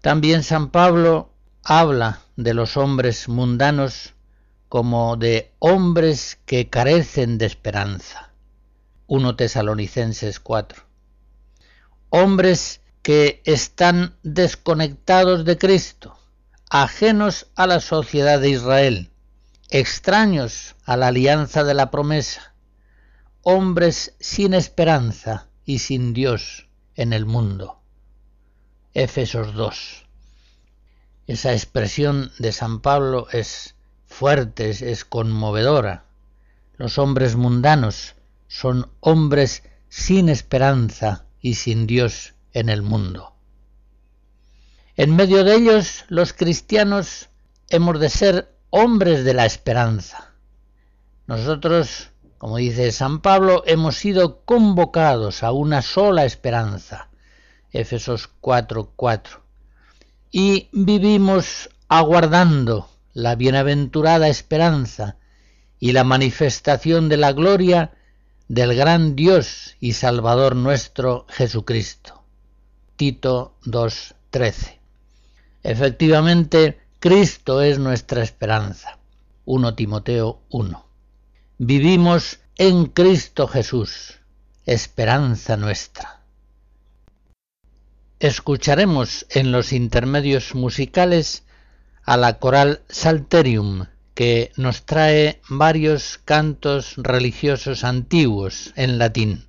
También 0.00 0.42
San 0.42 0.70
Pablo 0.70 1.32
habla 1.62 2.20
de 2.36 2.54
los 2.54 2.76
hombres 2.76 3.28
mundanos 3.28 4.14
como 4.68 5.16
de 5.16 5.52
hombres 5.58 6.38
que 6.46 6.68
carecen 6.68 7.38
de 7.38 7.46
esperanza. 7.46 8.32
1 9.08 9.36
Tesalonicenses 9.36 10.40
4. 10.40 10.84
Hombres 12.10 12.80
que 13.02 13.40
están 13.44 14.14
desconectados 14.22 15.44
de 15.44 15.56
Cristo, 15.56 16.18
ajenos 16.68 17.46
a 17.56 17.66
la 17.66 17.80
sociedad 17.80 18.40
de 18.40 18.50
Israel, 18.50 19.10
extraños 19.70 20.76
a 20.84 20.96
la 20.96 21.08
alianza 21.08 21.64
de 21.64 21.74
la 21.74 21.90
promesa, 21.90 22.54
hombres 23.42 24.14
sin 24.20 24.52
esperanza 24.52 25.48
y 25.64 25.78
sin 25.78 26.12
Dios 26.12 26.68
en 26.94 27.12
el 27.12 27.24
mundo. 27.24 27.80
Éfesos 28.92 29.54
2. 29.54 30.06
Esa 31.26 31.52
expresión 31.52 32.32
de 32.38 32.52
San 32.52 32.80
Pablo 32.80 33.28
es 33.32 33.76
fuerte, 34.04 34.68
es, 34.70 35.04
conmovedora. 35.04 36.04
Los 36.76 36.98
hombres 36.98 37.36
mundanos 37.36 38.16
son 38.48 38.90
hombres 39.00 39.62
sin 39.88 40.28
esperanza 40.28 41.24
y 41.40 41.54
sin 41.54 41.86
Dios 41.86 42.34
en 42.52 42.68
el 42.68 42.82
mundo. 42.82 43.34
En 44.96 45.16
medio 45.16 45.44
de 45.44 45.54
ellos, 45.54 46.04
los 46.08 46.32
cristianos 46.32 47.28
hemos 47.68 48.00
de 48.00 48.08
ser 48.08 48.54
hombres 48.70 49.24
de 49.24 49.34
la 49.34 49.46
esperanza. 49.46 50.34
Nosotros 51.26 52.10
como 52.40 52.56
dice 52.56 52.90
San 52.90 53.20
Pablo, 53.20 53.64
hemos 53.66 53.98
sido 53.98 54.40
convocados 54.46 55.42
a 55.42 55.52
una 55.52 55.82
sola 55.82 56.24
esperanza. 56.24 57.10
Efesos 57.70 58.30
4:4. 58.40 59.42
Y 60.30 60.70
vivimos 60.72 61.68
aguardando 61.88 62.88
la 63.12 63.34
bienaventurada 63.34 64.28
esperanza 64.28 65.18
y 65.78 65.92
la 65.92 66.02
manifestación 66.02 67.10
de 67.10 67.18
la 67.18 67.32
gloria 67.34 67.92
del 68.48 68.74
gran 68.74 69.16
Dios 69.16 69.76
y 69.78 69.92
Salvador 69.92 70.56
nuestro 70.56 71.26
Jesucristo. 71.28 72.19
Tito 73.00 73.56
2:13. 73.64 74.78
Efectivamente, 75.62 76.78
Cristo 76.98 77.62
es 77.62 77.78
nuestra 77.78 78.22
esperanza. 78.22 78.98
1 79.46 79.74
Timoteo 79.74 80.42
1. 80.50 80.86
Vivimos 81.56 82.40
en 82.58 82.84
Cristo 82.84 83.48
Jesús, 83.48 84.18
esperanza 84.66 85.56
nuestra. 85.56 86.20
Escucharemos 88.18 89.24
en 89.30 89.50
los 89.50 89.72
intermedios 89.72 90.54
musicales 90.54 91.44
a 92.02 92.18
la 92.18 92.38
coral 92.38 92.82
Salterium, 92.90 93.86
que 94.12 94.52
nos 94.58 94.84
trae 94.84 95.40
varios 95.48 96.18
cantos 96.18 96.96
religiosos 96.98 97.82
antiguos 97.82 98.74
en 98.76 98.98
latín. 98.98 99.48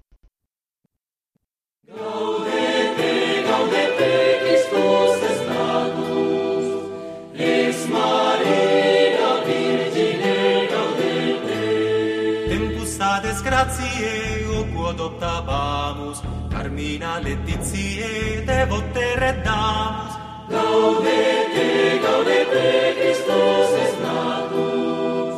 Grazie 13.41 14.45
o 14.57 14.65
quod 14.73 14.99
optabamus, 14.99 16.21
carmina 16.49 17.19
letizie 17.19 18.43
devote 18.45 19.15
reddamus. 19.15 20.13
Gaudete, 20.49 21.99
gaudete, 22.03 22.95
Christus 22.99 23.71
es 23.83 23.93
natus, 24.03 25.33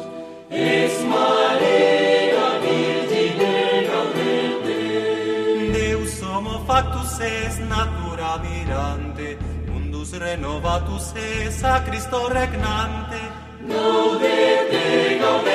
es 0.50 0.93
Maria 1.05 2.48
Virgine 2.63 3.88
gaudete. 3.89 4.79
Deus 5.74 6.24
homo 6.24 6.63
factus 6.65 7.19
es 7.19 7.60
natura 7.60 8.38
mirante, 8.39 9.38
mundus 9.67 10.12
renovatus 10.17 11.13
es 11.15 11.63
a 11.63 11.83
Christo 11.86 12.29
regnante. 12.29 13.19
Gaudete, 13.67 15.19
gaudete, 15.22 15.52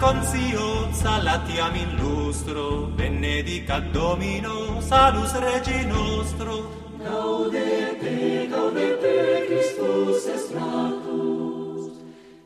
conscienza 0.00 1.22
latiam 1.22 1.74
in 1.76 1.96
lustro 2.00 2.90
benedicat 2.96 3.84
domino 3.92 4.80
salus 4.80 5.32
regi 5.34 5.84
nostro. 5.86 6.54
Gaudete 6.98 8.48
gaudete 8.48 9.44
Christus 9.46 10.26
est 10.26 10.50
natus. 10.54 11.92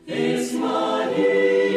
Es 0.05 0.51
Maria 0.53 1.74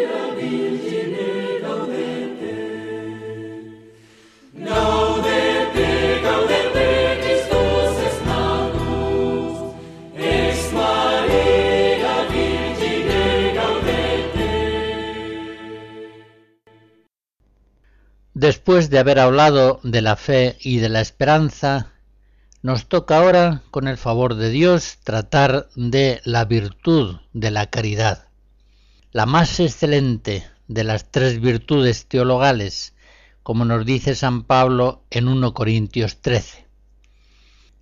Después 18.49 18.88
de 18.88 18.99
haber 18.99 19.19
hablado 19.19 19.78
de 19.83 20.00
la 20.00 20.17
fe 20.17 20.57
y 20.61 20.78
de 20.78 20.88
la 20.88 21.02
esperanza, 21.02 21.93
nos 22.62 22.87
toca 22.88 23.19
ahora, 23.19 23.61
con 23.71 23.88
el 23.88 23.99
favor 23.99 24.37
de 24.37 24.49
Dios, 24.49 25.00
tratar 25.05 25.69
de 25.76 26.23
la 26.25 26.47
virtud 26.47 27.17
de 27.35 27.50
la 27.50 27.67
caridad, 27.67 28.28
la 29.12 29.26
más 29.26 29.61
excelente 29.61 30.47
de 30.67 30.83
las 30.83 31.11
tres 31.11 31.43
virtudes 31.43 32.07
teologales, 32.07 32.95
como 33.43 33.67
nos 33.67 33.85
dice 33.85 34.14
San 34.14 34.45
Pablo 34.45 35.02
en 35.11 35.28
1 35.28 35.52
Corintios 35.52 36.23
13. 36.23 36.67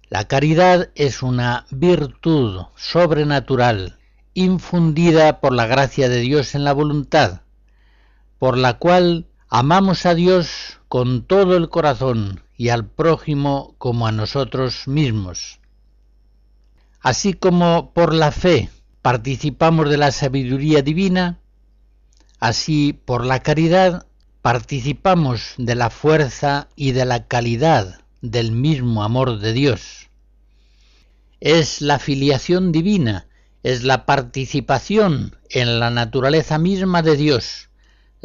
La 0.09 0.27
caridad 0.27 0.91
es 0.97 1.23
una 1.23 1.67
virtud 1.71 2.63
sobrenatural, 2.75 4.01
infundida 4.35 5.39
por 5.39 5.53
la 5.53 5.67
gracia 5.67 6.09
de 6.09 6.19
Dios 6.19 6.57
en 6.57 6.65
la 6.65 6.73
voluntad, 6.73 7.43
por 8.41 8.59
la 8.59 8.79
cual 8.79 9.29
amamos 9.49 10.07
a 10.07 10.15
Dios 10.15 10.81
con 10.89 11.23
todo 11.23 11.57
el 11.57 11.69
corazón 11.69 12.43
y 12.57 12.71
al 12.71 12.87
prójimo 12.87 13.75
como 13.79 14.07
a 14.07 14.13
nosotros 14.13 14.89
mismos. 14.89 15.61
Así 17.01 17.35
como 17.35 17.93
por 17.93 18.13
la 18.15 18.33
fe 18.33 18.71
participamos 19.03 19.89
de 19.89 19.97
la 19.97 20.11
sabiduría 20.11 20.83
divina, 20.83 21.39
así 22.41 22.93
por 22.93 23.25
la 23.25 23.41
caridad 23.41 24.07
participamos 24.43 25.55
de 25.59 25.75
la 25.75 25.91
fuerza 25.91 26.69
y 26.75 26.93
de 26.93 27.05
la 27.05 27.27
calidad 27.27 28.01
del 28.23 28.53
mismo 28.53 29.05
amor 29.05 29.39
de 29.39 29.53
Dios. 29.53 30.09
Es 31.41 31.81
la 31.81 31.99
filiación 31.99 32.73
divina, 32.73 33.27
es 33.63 33.85
la 33.85 34.07
participación 34.07 35.37
en 35.51 35.79
la 35.79 35.91
naturaleza 35.91 36.59
misma 36.59 37.03
de 37.03 37.17
Dios, 37.17 37.69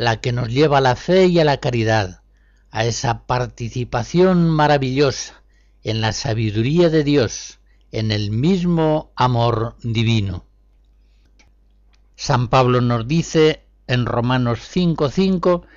la 0.02 0.20
que 0.20 0.32
nos 0.32 0.50
lleva 0.50 0.80
a 0.80 0.82
la 0.82 0.96
fe 0.96 1.28
y 1.28 1.40
a 1.40 1.46
la 1.46 1.58
caridad, 1.58 2.24
a 2.72 2.86
esa 2.86 3.28
participación 3.28 4.50
maravillosa 4.50 5.44
en 5.84 6.02
la 6.02 6.12
sabiduría 6.12 6.90
de 6.90 7.04
Dios, 7.04 7.60
en 7.92 8.12
el 8.12 8.32
mismo 8.32 9.12
amor 9.16 9.76
divino. 9.84 10.44
San 12.16 12.48
Pablo 12.48 12.82
nos 12.82 13.08
dice 13.08 13.64
en 13.86 14.08
Romanos 14.08 14.62
5:5 14.74 15.68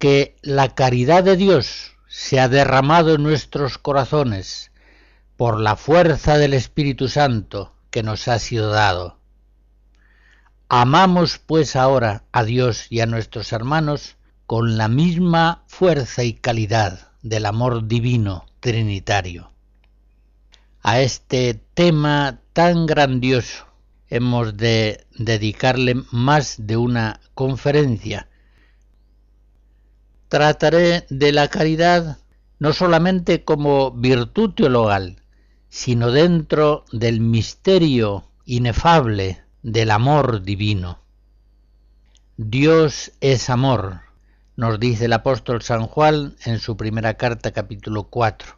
que 0.00 0.34
la 0.42 0.74
caridad 0.74 1.22
de 1.22 1.36
Dios 1.36 1.92
se 2.08 2.40
ha 2.40 2.48
derramado 2.48 3.14
en 3.14 3.22
nuestros 3.22 3.78
corazones 3.78 4.72
por 5.36 5.60
la 5.60 5.76
fuerza 5.76 6.38
del 6.38 6.54
Espíritu 6.54 7.06
Santo 7.06 7.72
que 7.90 8.02
nos 8.02 8.26
ha 8.26 8.40
sido 8.40 8.70
dado. 8.70 9.19
Amamos 10.72 11.38
pues 11.38 11.74
ahora 11.74 12.22
a 12.30 12.44
Dios 12.44 12.86
y 12.90 13.00
a 13.00 13.06
nuestros 13.06 13.52
hermanos 13.52 14.14
con 14.46 14.78
la 14.78 14.86
misma 14.86 15.64
fuerza 15.66 16.22
y 16.22 16.34
calidad 16.34 17.08
del 17.22 17.46
amor 17.46 17.88
divino 17.88 18.46
trinitario. 18.60 19.50
A 20.80 21.00
este 21.00 21.54
tema 21.74 22.38
tan 22.52 22.86
grandioso 22.86 23.66
hemos 24.10 24.56
de 24.56 25.08
dedicarle 25.18 26.04
más 26.12 26.54
de 26.56 26.76
una 26.76 27.18
conferencia. 27.34 28.28
Trataré 30.28 31.04
de 31.10 31.32
la 31.32 31.48
caridad 31.48 32.18
no 32.60 32.72
solamente 32.74 33.42
como 33.42 33.90
virtud 33.90 34.54
teologal, 34.54 35.20
sino 35.68 36.12
dentro 36.12 36.84
del 36.92 37.18
misterio 37.18 38.30
inefable 38.44 39.42
del 39.62 39.90
amor 39.90 40.42
divino. 40.42 41.00
Dios 42.36 43.12
es 43.20 43.50
amor, 43.50 44.00
nos 44.56 44.80
dice 44.80 45.04
el 45.04 45.12
apóstol 45.12 45.62
San 45.62 45.86
Juan 45.86 46.36
en 46.44 46.58
su 46.58 46.76
primera 46.76 47.14
carta 47.14 47.52
capítulo 47.52 48.04
4. 48.04 48.56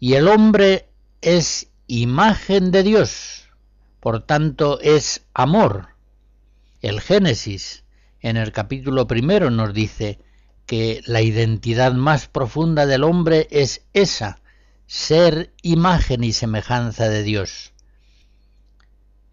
Y 0.00 0.14
el 0.14 0.28
hombre 0.28 0.88
es 1.20 1.68
imagen 1.86 2.72
de 2.72 2.82
Dios, 2.82 3.48
por 4.00 4.22
tanto 4.22 4.80
es 4.80 5.24
amor. 5.34 5.88
El 6.82 7.00
Génesis 7.00 7.84
en 8.20 8.36
el 8.36 8.52
capítulo 8.52 9.06
primero 9.06 9.50
nos 9.50 9.72
dice 9.72 10.18
que 10.66 11.00
la 11.06 11.22
identidad 11.22 11.92
más 11.92 12.26
profunda 12.26 12.86
del 12.86 13.04
hombre 13.04 13.46
es 13.52 13.82
esa, 13.92 14.40
ser 14.86 15.52
imagen 15.62 16.24
y 16.24 16.32
semejanza 16.32 17.08
de 17.08 17.22
Dios. 17.22 17.72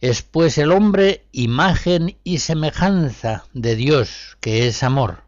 Es 0.03 0.21
pues 0.21 0.57
el 0.57 0.73
hombre 0.73 1.23
imagen 1.31 2.17
y 2.25 2.39
semejanza 2.39 3.45
de 3.53 3.77
Dios, 3.77 4.35
que 4.41 4.67
es 4.67 4.83
amor. 4.83 5.23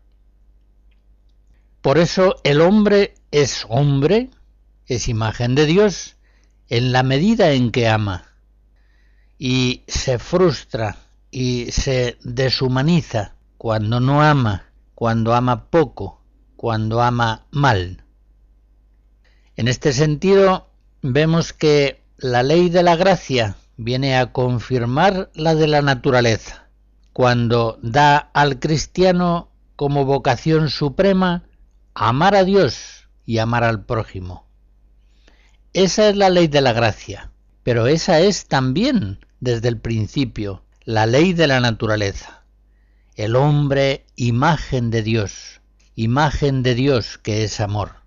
Por 1.81 1.97
eso 1.97 2.35
el 2.43 2.59
hombre 2.59 3.13
es 3.31 3.65
hombre, 3.69 4.31
es 4.85 5.07
imagen 5.07 5.55
de 5.55 5.65
Dios, 5.65 6.17
en 6.67 6.91
la 6.91 7.03
medida 7.03 7.53
en 7.53 7.71
que 7.71 7.87
ama, 7.87 8.33
y 9.39 9.83
se 9.87 10.19
frustra 10.19 10.97
y 11.31 11.71
se 11.71 12.17
deshumaniza 12.25 13.35
cuando 13.57 14.01
no 14.01 14.21
ama, 14.21 14.73
cuando 14.93 15.33
ama 15.35 15.69
poco, 15.69 16.19
cuando 16.57 17.01
ama 17.01 17.45
mal. 17.49 18.03
En 19.55 19.69
este 19.69 19.93
sentido, 19.93 20.69
vemos 21.01 21.53
que 21.53 22.03
la 22.17 22.43
ley 22.43 22.67
de 22.67 22.83
la 22.83 22.97
gracia 22.97 23.55
viene 23.77 24.17
a 24.17 24.31
confirmar 24.31 25.29
la 25.33 25.55
de 25.55 25.67
la 25.67 25.81
naturaleza, 25.81 26.69
cuando 27.13 27.77
da 27.81 28.17
al 28.17 28.59
cristiano 28.59 29.51
como 29.75 30.05
vocación 30.05 30.69
suprema 30.69 31.43
amar 31.93 32.35
a 32.35 32.43
Dios 32.43 33.09
y 33.25 33.39
amar 33.39 33.63
al 33.63 33.85
prójimo. 33.85 34.45
Esa 35.73 36.09
es 36.09 36.15
la 36.15 36.29
ley 36.29 36.47
de 36.47 36.61
la 36.61 36.73
gracia, 36.73 37.31
pero 37.63 37.87
esa 37.87 38.21
es 38.21 38.47
también, 38.47 39.19
desde 39.39 39.67
el 39.67 39.79
principio, 39.79 40.63
la 40.85 41.05
ley 41.05 41.33
de 41.33 41.47
la 41.47 41.59
naturaleza. 41.59 42.43
El 43.15 43.35
hombre, 43.35 44.05
imagen 44.15 44.89
de 44.91 45.03
Dios, 45.03 45.61
imagen 45.95 46.63
de 46.63 46.75
Dios 46.75 47.17
que 47.17 47.43
es 47.43 47.59
amor. 47.59 48.05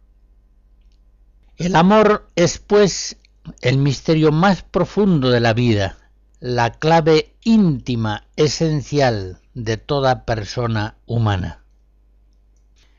El 1.57 1.75
amor 1.77 2.31
es, 2.37 2.59
pues, 2.59 3.18
el 3.61 3.79
misterio 3.79 4.33
más 4.33 4.63
profundo 4.63 5.31
de 5.31 5.41
la 5.41 5.55
vida, 5.55 5.99
la 6.41 6.71
clave 6.73 7.35
íntima, 7.43 8.27
esencial 8.37 9.39
de 9.55 9.77
toda 9.77 10.25
persona 10.25 10.97
humana. 11.07 11.65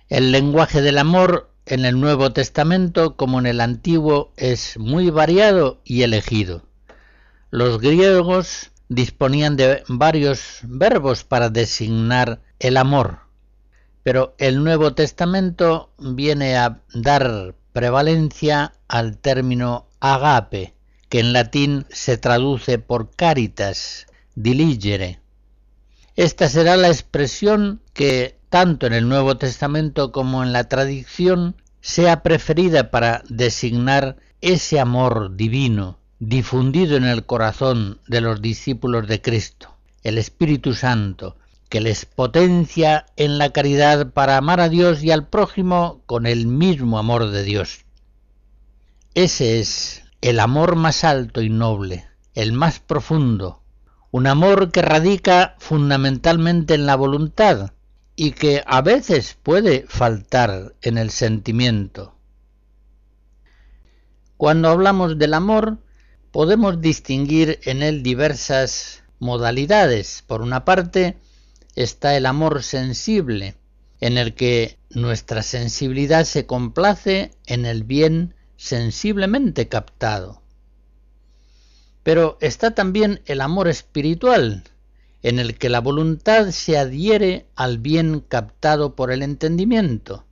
El 0.10 0.32
lenguaje 0.32 0.82
del 0.82 0.98
amor 0.98 1.52
en 1.66 1.86
el 1.86 2.00
Nuevo 2.00 2.32
Testamento 2.34 3.16
como 3.16 3.40
en 3.40 3.46
el 3.46 3.62
Antiguo 3.62 4.34
es 4.38 4.78
muy 4.78 5.10
variado 5.10 5.82
y 5.84 6.02
elegido. 6.02 6.64
Los 7.52 7.80
griegos 7.80 8.72
disponían 8.90 9.56
de 9.56 9.84
varios 9.88 10.60
verbos 10.64 11.24
para 11.24 11.50
designar 11.50 12.42
el 12.58 12.76
amor, 12.76 13.20
pero 14.04 14.34
el 14.40 14.64
Nuevo 14.64 14.94
Testamento 14.96 15.92
viene 16.00 16.58
a 16.58 16.82
dar 16.94 17.54
prevalencia 17.72 18.74
al 18.88 19.18
término 19.18 19.89
agape, 20.00 20.74
que 21.10 21.20
en 21.20 21.34
latín 21.34 21.86
se 21.90 22.18
traduce 22.18 22.80
por 22.80 23.12
caritas, 23.12 24.08
diligere. 24.36 25.20
Esta 26.16 26.50
será 26.50 26.78
la 26.78 26.88
expresión 26.88 27.82
que 27.94 28.38
tanto 28.50 28.88
en 28.88 28.94
el 28.94 29.08
Nuevo 29.08 29.38
Testamento 29.38 30.12
como 30.12 30.44
en 30.44 30.54
la 30.54 30.66
tradición 30.66 31.56
sea 31.82 32.24
preferida 32.24 32.92
para 32.92 33.24
designar 33.30 34.18
ese 34.42 34.80
amor 34.80 35.36
divino 35.36 36.00
difundido 36.20 36.98
en 36.98 37.06
el 37.06 37.26
corazón 37.26 38.00
de 38.08 38.22
los 38.22 38.42
discípulos 38.42 39.08
de 39.08 39.22
Cristo, 39.22 39.76
el 40.04 40.18
Espíritu 40.18 40.74
Santo, 40.74 41.38
que 41.70 41.80
les 41.80 42.06
potencia 42.06 43.06
en 43.16 43.38
la 43.38 43.52
caridad 43.52 44.12
para 44.12 44.38
amar 44.38 44.60
a 44.60 44.70
Dios 44.70 45.04
y 45.04 45.12
al 45.12 45.28
prójimo 45.28 46.02
con 46.06 46.26
el 46.26 46.48
mismo 46.48 46.98
amor 47.00 47.30
de 47.30 47.44
Dios. 47.44 47.86
Ese 49.16 49.60
es 49.60 50.04
el 50.22 50.40
amor 50.40 50.76
más 50.76 51.04
alto 51.04 51.42
y 51.42 51.50
noble, 51.50 52.08
el 52.36 52.54
más 52.54 52.80
profundo, 52.80 53.64
un 54.12 54.28
amor 54.28 54.72
que 54.72 54.84
radica 54.84 55.56
fundamentalmente 55.58 56.76
en 56.76 56.86
la 56.86 56.96
voluntad 56.96 57.72
y 58.16 58.32
que 58.32 58.64
a 58.68 58.82
veces 58.82 59.36
puede 59.42 59.86
faltar 59.88 60.76
en 60.84 61.00
el 61.00 61.10
sentimiento. 61.10 62.16
Cuando 64.38 64.70
hablamos 64.70 65.18
del 65.18 65.34
amor, 65.34 65.80
podemos 66.32 66.80
distinguir 66.80 67.60
en 67.64 67.82
él 67.82 68.04
diversas 68.04 69.04
modalidades. 69.18 70.24
Por 70.28 70.42
una 70.42 70.66
parte 70.66 71.18
está 71.76 72.16
el 72.16 72.28
amor 72.28 72.62
sensible, 72.62 73.56
en 74.00 74.18
el 74.20 74.36
que 74.36 74.78
nuestra 74.92 75.42
sensibilidad 75.42 76.26
se 76.26 76.46
complace 76.46 77.32
en 77.48 77.66
el 77.66 77.84
bien 77.84 78.36
sensiblemente 78.60 79.70
captado. 79.70 80.42
Pero 82.04 82.38
está 82.42 82.76
también 82.76 83.22
el 83.26 83.40
amor 83.40 83.70
espiritual, 83.70 84.66
en 85.24 85.40
el 85.40 85.58
que 85.58 85.70
la 85.70 85.80
voluntad 85.80 86.52
se 86.52 86.78
adhiere 86.78 87.48
al 87.56 87.78
bien 87.78 88.20
captado 88.20 88.98
por 88.98 89.14
el 89.14 89.24
entendimiento. 89.24 90.26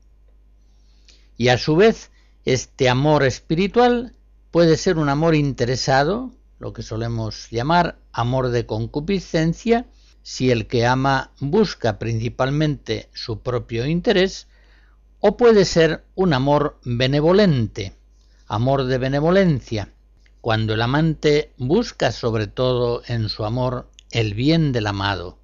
Y 1.37 1.47
a 1.47 1.57
su 1.57 1.77
vez, 1.77 2.11
este 2.43 2.89
amor 2.89 3.23
espiritual 3.23 4.13
puede 4.51 4.75
ser 4.75 4.97
un 4.97 5.07
amor 5.07 5.33
interesado, 5.33 6.33
lo 6.59 6.73
que 6.73 6.83
solemos 6.83 7.47
llamar 7.49 7.97
amor 8.11 8.49
de 8.49 8.65
concupiscencia, 8.65 9.87
si 10.21 10.51
el 10.51 10.67
que 10.67 10.85
ama 10.85 11.31
busca 11.39 11.97
principalmente 11.97 13.09
su 13.13 13.39
propio 13.39 13.85
interés, 13.85 14.47
o 15.21 15.37
puede 15.37 15.63
ser 15.63 16.03
un 16.13 16.33
amor 16.33 16.77
benevolente, 16.83 17.93
amor 18.47 18.85
de 18.85 18.97
benevolencia, 18.97 19.93
cuando 20.41 20.73
el 20.73 20.81
amante 20.81 21.53
busca 21.57 22.11
sobre 22.11 22.47
todo 22.47 23.01
en 23.07 23.29
su 23.29 23.45
amor 23.45 23.89
el 24.11 24.33
bien 24.33 24.71
del 24.71 24.87
amado. 24.87 25.37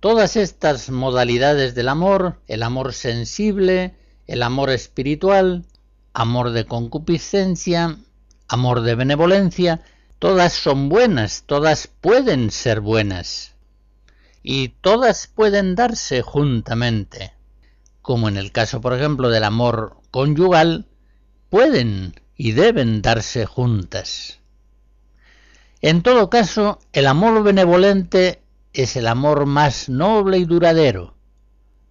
Todas 0.00 0.36
estas 0.36 0.90
modalidades 0.90 1.74
del 1.74 1.88
amor, 1.88 2.40
el 2.46 2.62
amor 2.62 2.94
sensible, 2.94 3.94
el 4.26 4.42
amor 4.42 4.70
espiritual, 4.70 5.66
amor 6.12 6.50
de 6.50 6.64
concupiscencia, 6.64 7.98
amor 8.46 8.82
de 8.82 8.94
benevolencia, 8.94 9.82
todas 10.18 10.52
son 10.52 10.88
buenas, 10.88 11.42
todas 11.46 11.88
pueden 11.88 12.50
ser 12.50 12.80
buenas. 12.80 13.54
Y 14.42 14.68
todas 14.68 15.26
pueden 15.26 15.74
darse 15.74 16.22
juntamente, 16.22 17.32
como 18.08 18.30
en 18.30 18.38
el 18.38 18.52
caso, 18.52 18.80
por 18.80 18.94
ejemplo, 18.94 19.28
del 19.28 19.44
amor 19.44 19.98
conyugal, 20.10 20.86
pueden 21.50 22.14
y 22.38 22.52
deben 22.52 23.02
darse 23.02 23.44
juntas. 23.44 24.40
En 25.82 26.00
todo 26.00 26.30
caso, 26.30 26.78
el 26.94 27.06
amor 27.06 27.42
benevolente 27.42 28.40
es 28.72 28.96
el 28.96 29.08
amor 29.08 29.44
más 29.44 29.90
noble 29.90 30.38
y 30.38 30.46
duradero, 30.46 31.16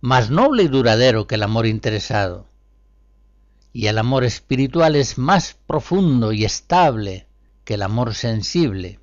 más 0.02 0.32
noble 0.32 0.64
y 0.64 0.68
duradero 0.70 1.28
que 1.28 1.36
el 1.36 1.44
amor 1.44 1.68
interesado. 1.68 2.48
Y 3.72 3.86
el 3.86 4.00
amor 4.00 4.24
espiritual 4.24 4.96
es 4.96 5.20
más 5.20 5.56
profundo 5.68 6.32
y 6.32 6.46
estable 6.46 7.28
que 7.64 7.76
el 7.76 7.84
amor 7.84 8.16
sensible. 8.16 9.00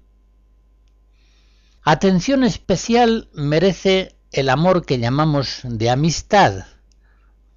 Atención 1.85 2.43
especial 2.43 3.29
merece 3.35 4.17
el 4.33 4.49
amor 4.49 4.85
que 4.85 4.99
llamamos 4.99 5.61
de 5.63 5.91
amistad. 5.91 6.74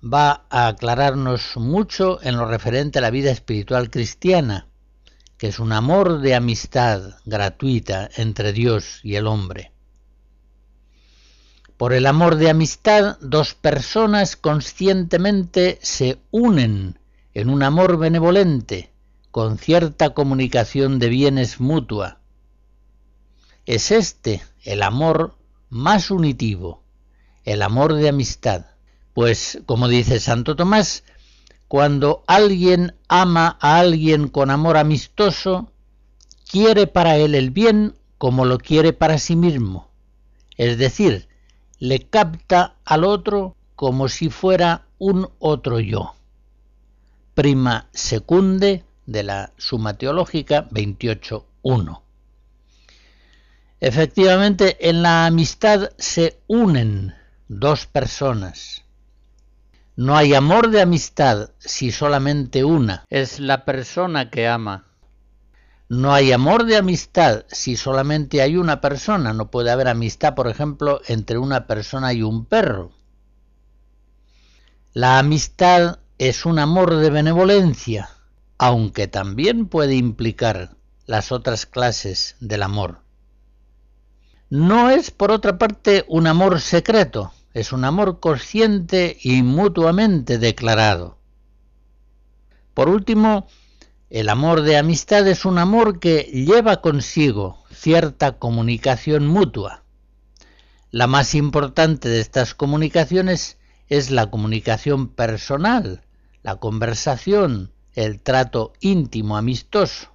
Va 0.03 0.45
a 0.49 0.67
aclararnos 0.67 1.57
mucho 1.57 2.19
en 2.21 2.37
lo 2.37 2.45
referente 2.45 2.99
a 2.99 3.01
la 3.01 3.09
vida 3.09 3.31
espiritual 3.31 3.89
cristiana, 3.89 4.67
que 5.37 5.47
es 5.47 5.59
un 5.59 5.71
amor 5.71 6.21
de 6.21 6.35
amistad 6.35 7.15
gratuita 7.25 8.09
entre 8.15 8.53
Dios 8.53 8.99
y 9.03 9.15
el 9.15 9.27
hombre. 9.27 9.71
Por 11.77 11.93
el 11.93 12.07
amor 12.07 12.37
de 12.37 12.49
amistad, 12.49 13.17
dos 13.21 13.53
personas 13.53 14.35
conscientemente 14.35 15.77
se 15.81 16.19
unen 16.31 16.99
en 17.35 17.49
un 17.49 17.61
amor 17.61 17.97
benevolente, 17.97 18.91
con 19.29 19.59
cierta 19.59 20.15
comunicación 20.15 20.97
de 20.97 21.09
bienes 21.09 21.59
mutua. 21.59 22.19
Es 23.67 23.91
este 23.91 24.41
el 24.63 24.81
amor 24.81 25.37
más 25.69 26.09
unitivo, 26.09 26.83
el 27.43 27.61
amor 27.61 27.93
de 27.93 28.09
amistad, 28.09 28.65
pues, 29.17 29.57
como 29.65 29.87
dice 29.87 30.19
Santo 30.19 30.55
Tomás, 30.55 31.03
cuando 31.67 32.23
alguien 32.27 32.93
ama 33.07 33.57
a 33.59 33.79
alguien 33.79 34.27
con 34.27 34.51
amor 34.51 34.77
amistoso, 34.77 35.71
quiere 36.47 36.85
para 36.85 37.17
él 37.17 37.33
el 37.33 37.49
bien 37.49 37.95
como 38.19 38.45
lo 38.45 38.59
quiere 38.59 38.93
para 38.93 39.17
sí 39.17 39.35
mismo, 39.35 39.89
es 40.55 40.77
decir, 40.77 41.27
le 41.79 42.01
capta 42.01 42.75
al 42.85 43.03
otro 43.03 43.55
como 43.75 44.07
si 44.07 44.29
fuera 44.29 44.85
un 44.99 45.27
otro 45.39 45.79
yo. 45.79 46.13
Prima 47.33 47.87
secunde 47.93 48.83
de 49.07 49.23
la 49.23 49.51
Suma 49.57 49.95
Teológica 49.95 50.69
28.1. 50.69 52.01
Efectivamente, 53.79 54.87
en 54.87 55.01
la 55.01 55.25
amistad 55.25 55.89
se 55.97 56.37
unen 56.45 57.15
dos 57.47 57.87
personas. 57.87 58.83
No 59.97 60.15
hay 60.15 60.35
amor 60.35 60.69
de 60.69 60.79
amistad 60.79 61.49
si 61.57 61.91
solamente 61.91 62.63
una 62.63 63.03
es 63.09 63.39
la 63.39 63.65
persona 63.65 64.29
que 64.29 64.47
ama. 64.47 64.85
No 65.89 66.13
hay 66.13 66.31
amor 66.31 66.65
de 66.65 66.77
amistad 66.77 67.45
si 67.47 67.75
solamente 67.75 68.43
hay 68.43 68.57
una 68.57 68.79
persona. 68.79 69.33
No 69.33 69.49
puede 69.49 69.71
haber 69.71 69.87
amistad, 69.87 70.35
por 70.35 70.49
ejemplo, 70.49 71.01
entre 71.07 71.39
una 71.39 71.65
persona 71.65 72.13
y 72.13 72.21
un 72.21 72.45
perro. 72.45 72.91
La 74.93 75.17
amistad 75.17 75.97
es 76.19 76.45
un 76.45 76.59
amor 76.59 76.97
de 76.97 77.09
benevolencia, 77.09 78.11
aunque 78.59 79.07
también 79.07 79.65
puede 79.65 79.95
implicar 79.95 80.75
las 81.07 81.31
otras 81.31 81.65
clases 81.65 82.35
del 82.39 82.61
amor. 82.61 82.99
No 84.51 84.91
es, 84.91 85.09
por 85.09 85.31
otra 85.31 85.57
parte, 85.57 86.05
un 86.07 86.27
amor 86.27 86.61
secreto, 86.61 87.33
es 87.57 87.73
un 87.73 87.85
amor 87.85 88.19
consciente 88.19 89.17
y 89.19 89.41
mutuamente 89.41 90.37
declarado. 90.37 91.17
Por 92.75 92.87
último, 92.87 93.47
el 94.11 94.29
amor 94.29 94.61
de 94.61 94.77
amistad 94.77 95.27
es 95.27 95.43
un 95.43 95.57
amor 95.57 95.99
que 95.99 96.29
lleva 96.31 96.81
consigo 96.81 97.63
cierta 97.71 98.37
comunicación 98.37 99.25
mutua. 99.25 99.83
La 100.91 101.07
más 101.07 101.33
importante 101.33 102.09
de 102.09 102.19
estas 102.19 102.53
comunicaciones 102.53 103.57
es 103.87 104.11
la 104.11 104.29
comunicación 104.29 105.07
personal, 105.07 106.03
la 106.43 106.57
conversación, 106.57 107.71
el 107.93 108.19
trato 108.19 108.73
íntimo, 108.81 109.35
amistoso, 109.35 110.11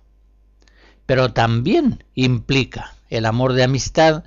pero 1.06 1.32
también 1.32 2.04
implica 2.14 2.94
el 3.10 3.26
amor 3.26 3.54
de 3.54 3.64
amistad, 3.64 4.22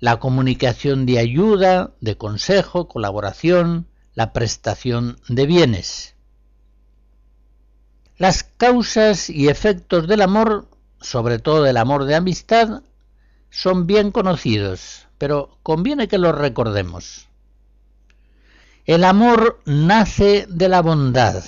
la 0.00 0.20
comunicación 0.20 1.06
de 1.06 1.18
ayuda, 1.18 1.92
de 2.00 2.16
consejo, 2.16 2.88
colaboración, 2.88 3.86
la 4.14 4.32
prestación 4.32 5.18
de 5.28 5.46
bienes. 5.46 6.14
Las 8.16 8.42
causas 8.42 9.30
y 9.30 9.48
efectos 9.48 10.08
del 10.08 10.22
amor, 10.22 10.68
sobre 11.00 11.38
todo 11.38 11.62
del 11.62 11.76
amor 11.76 12.04
de 12.04 12.16
amistad, 12.16 12.82
son 13.50 13.86
bien 13.86 14.10
conocidos, 14.10 15.06
pero 15.18 15.58
conviene 15.62 16.08
que 16.08 16.18
los 16.18 16.34
recordemos. 16.34 17.28
El 18.86 19.04
amor 19.04 19.60
nace 19.66 20.46
de 20.48 20.68
la 20.68 20.82
bondad, 20.82 21.44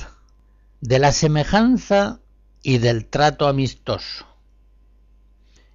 de 0.80 0.98
la 0.98 1.12
semejanza 1.12 2.20
y 2.62 2.78
del 2.78 3.06
trato 3.06 3.48
amistoso. 3.48 4.29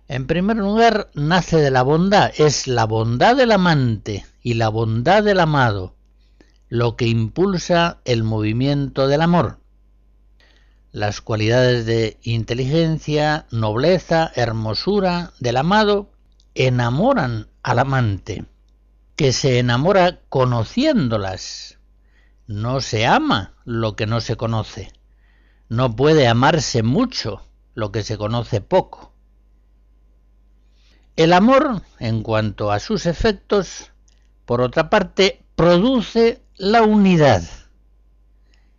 En 0.08 0.28
primer 0.28 0.58
lugar, 0.58 1.10
nace 1.13 1.58
de 1.58 1.72
la 1.72 1.84
bondad, 1.84 2.32
es 2.38 2.68
la 2.68 2.86
bondad 2.86 3.36
del 3.36 3.52
amante 3.52 4.26
y 4.41 4.54
la 4.56 4.70
bondad 4.70 5.24
del 5.24 5.39
amado 5.39 5.96
lo 6.70 6.96
que 6.96 7.08
impulsa 7.08 8.02
el 8.06 8.24
movimiento 8.24 9.08
del 9.08 9.22
amor. 9.22 9.60
Las 10.91 11.22
cualidades 11.22 11.86
de 11.86 12.18
inteligencia, 12.24 13.46
nobleza, 13.52 14.32
hermosura 14.36 15.34
del 15.39 15.58
amado 15.58 16.12
enamoran 16.54 17.48
al 17.63 17.80
amante, 17.80 18.46
que 19.15 19.32
se 19.32 19.60
enamora 19.60 20.22
conociéndolas. 20.30 21.80
No 22.48 22.82
se 22.82 23.06
ama 23.06 23.54
lo 23.65 23.96
que 23.96 24.06
no 24.06 24.22
se 24.22 24.36
conoce. 24.38 24.91
No 25.68 25.96
puede 25.96 26.28
amarse 26.28 26.84
mucho 26.84 27.41
lo 27.74 27.91
que 27.91 28.04
se 28.04 28.18
conoce 28.18 28.62
poco. 28.62 29.14
El 31.15 31.32
amor, 31.32 31.82
en 31.99 32.23
cuanto 32.23 32.73
a 32.73 32.80
sus 32.80 33.06
efectos, 33.06 33.93
por 34.45 34.60
otra 34.60 34.89
parte, 34.89 35.45
produce 35.56 36.41
la 36.58 36.82
unidad. 36.82 37.41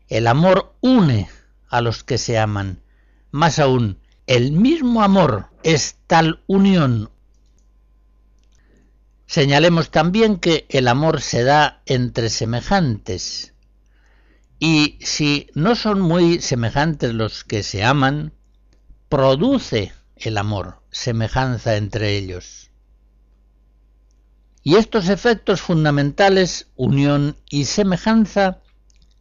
El 0.08 0.26
amor 0.26 0.74
une 0.82 1.30
a 1.70 1.80
los 1.80 2.04
que 2.04 2.18
se 2.18 2.38
aman. 2.38 2.82
Más 3.30 3.58
aún, 3.58 4.00
el 4.26 4.52
mismo 4.52 5.02
amor 5.02 5.46
es 5.62 5.96
tal 6.06 6.42
unión. 6.46 7.08
Señalemos 9.24 9.90
también 9.90 10.36
que 10.36 10.66
el 10.68 10.88
amor 10.88 11.22
se 11.22 11.42
da 11.42 11.80
entre 11.86 12.28
semejantes, 12.28 13.54
y 14.58 14.98
si 15.00 15.48
no 15.54 15.74
son 15.74 16.02
muy 16.02 16.42
semejantes 16.42 17.14
los 17.14 17.44
que 17.44 17.62
se 17.62 17.82
aman, 17.82 18.34
produce 19.08 19.94
el 20.16 20.36
amor 20.36 20.85
semejanza 20.96 21.76
entre 21.76 22.16
ellos. 22.16 22.70
Y 24.62 24.76
estos 24.76 25.10
efectos 25.10 25.60
fundamentales, 25.60 26.68
unión 26.74 27.36
y 27.50 27.66
semejanza, 27.66 28.62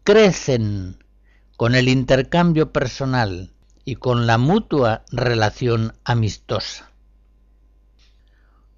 crecen 0.03 1.03
con 1.57 1.75
el 1.75 1.89
intercambio 1.89 2.71
personal 2.71 3.51
y 3.83 3.97
con 3.97 4.25
la 4.25 4.38
mutua 4.38 5.03
relación 5.11 5.93
amistosa. 6.05 6.91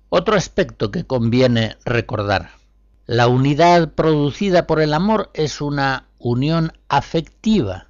Otro 0.10 0.36
aspecto 0.36 0.90
que 0.90 1.06
conviene 1.06 1.78
recordar. 1.86 2.50
La 3.06 3.28
unidad 3.28 3.94
producida 3.94 4.66
por 4.66 4.82
el 4.82 4.94
amor 4.94 5.30
es 5.34 5.62
una 5.62 6.10
unión 6.18 6.74
afectiva, 6.90 7.90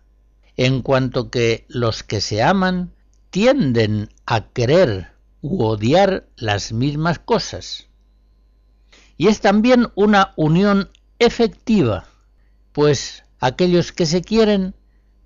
en 0.57 0.81
cuanto 0.81 1.31
que 1.31 1.65
los 1.69 2.03
que 2.03 2.19
se 2.19 2.43
aman 2.43 2.96
tienden 3.29 4.09
a 4.25 4.49
querer 4.49 5.11
u 5.41 5.63
odiar 5.63 6.27
las 6.35 6.71
mismas 6.71 7.19
cosas. 7.19 7.87
Y 9.17 9.27
es 9.27 9.41
también 9.41 9.87
una 9.95 10.33
unión 10.35 10.89
efectiva, 11.19 12.05
pues 12.71 13.23
aquellos 13.39 13.91
que 13.91 14.05
se 14.05 14.21
quieren 14.21 14.75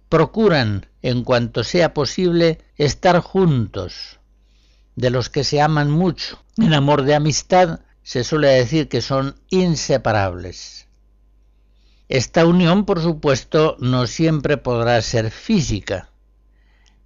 procuran, 0.09 0.87
en 1.01 1.23
cuanto 1.23 1.63
sea 1.63 1.93
posible, 1.93 2.59
estar 2.75 3.19
juntos. 3.19 4.19
De 4.95 5.09
los 5.09 5.29
que 5.29 5.43
se 5.43 5.61
aman 5.61 5.89
mucho, 5.89 6.43
en 6.57 6.73
amor 6.73 7.03
de 7.03 7.15
amistad, 7.15 7.79
se 8.03 8.23
suele 8.23 8.49
decir 8.49 8.89
que 8.89 9.01
son 9.01 9.35
inseparables. 9.49 10.87
Esta 12.09 12.45
unión, 12.45 12.85
por 12.85 13.01
supuesto, 13.01 13.77
no 13.79 14.05
siempre 14.05 14.57
podrá 14.57 15.01
ser 15.01 15.31
física, 15.31 16.10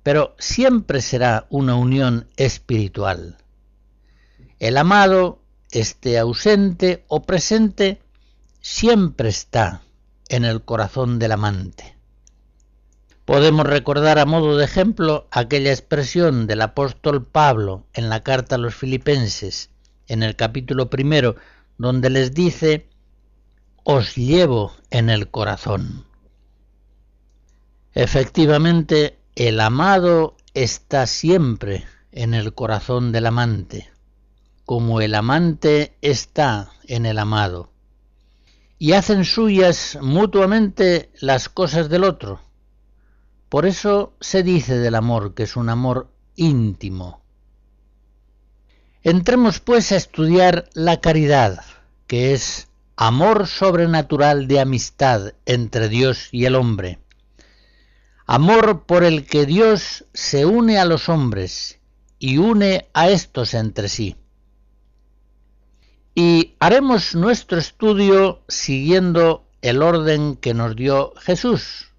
pero 0.05 0.35
siempre 0.37 1.01
será 1.01 1.47
una 1.49 1.73
unión 1.73 2.27
espiritual. 2.37 3.37
El 4.59 4.77
amado, 4.77 5.41
esté 5.71 6.19
ausente 6.19 7.03
o 7.07 7.23
presente, 7.23 8.03
siempre 8.61 9.29
está 9.29 9.81
en 10.29 10.45
el 10.45 10.61
corazón 10.61 11.17
del 11.17 11.31
amante. 11.31 11.97
Podemos 13.25 13.65
recordar 13.65 14.19
a 14.19 14.27
modo 14.27 14.57
de 14.57 14.65
ejemplo 14.65 15.27
aquella 15.31 15.71
expresión 15.71 16.45
del 16.45 16.61
apóstol 16.61 17.25
Pablo 17.25 17.87
en 17.93 18.07
la 18.07 18.21
carta 18.21 18.57
a 18.57 18.59
los 18.59 18.75
filipenses, 18.75 19.71
en 20.07 20.21
el 20.21 20.35
capítulo 20.35 20.91
primero, 20.91 21.35
donde 21.79 22.11
les 22.11 22.31
dice, 22.31 22.87
os 23.83 24.15
llevo 24.15 24.71
en 24.91 25.09
el 25.09 25.31
corazón. 25.31 26.05
Efectivamente, 27.95 29.24
el 29.35 29.59
amado 29.59 30.37
está 30.53 31.07
siempre 31.07 31.83
en 32.13 32.33
el 32.33 32.53
corazón 32.53 33.11
del 33.11 33.25
amante, 33.25 33.89
como 34.65 35.01
el 35.01 35.13
amante 35.13 35.97
está 36.01 36.71
en 36.87 37.05
el 37.05 37.19
amado, 37.19 37.69
y 38.79 38.93
hacen 38.93 39.25
suyas 39.25 39.97
mutuamente 40.01 41.09
las 41.19 41.49
cosas 41.49 41.89
del 41.89 42.05
otro. 42.05 42.39
Por 43.49 43.65
eso 43.65 44.13
se 44.21 44.41
dice 44.41 44.77
del 44.77 44.95
amor 44.95 45.33
que 45.33 45.43
es 45.43 45.57
un 45.57 45.67
amor 45.67 46.09
íntimo. 46.37 47.21
Entremos 49.03 49.59
pues 49.59 49.91
a 49.91 49.97
estudiar 49.97 50.69
la 50.73 51.01
caridad, 51.01 51.59
que 52.07 52.33
es 52.33 52.69
amor 52.95 53.47
sobrenatural 53.47 54.47
de 54.47 54.61
amistad 54.61 55.33
entre 55.45 55.89
Dios 55.89 56.29
y 56.31 56.45
el 56.45 56.55
hombre, 56.55 56.99
amor 58.25 58.85
por 58.85 59.03
el 59.03 59.25
que 59.25 59.45
Dios 59.45 60.05
se 60.13 60.45
une 60.45 60.79
a 60.79 60.85
los 60.85 61.09
hombres 61.09 61.79
y 62.19 62.37
une 62.37 62.87
a 62.93 63.09
estos 63.09 63.53
entre 63.53 63.89
sí. 63.89 64.15
Y 66.15 66.55
haremos 66.59 67.13
nuestro 67.15 67.57
estudio 67.57 68.41
siguiendo 68.47 69.45
el 69.61 69.81
orden 69.81 70.35
que 70.35 70.53
nos 70.53 70.75
dio 70.75 71.13
Jesús, 71.17 71.91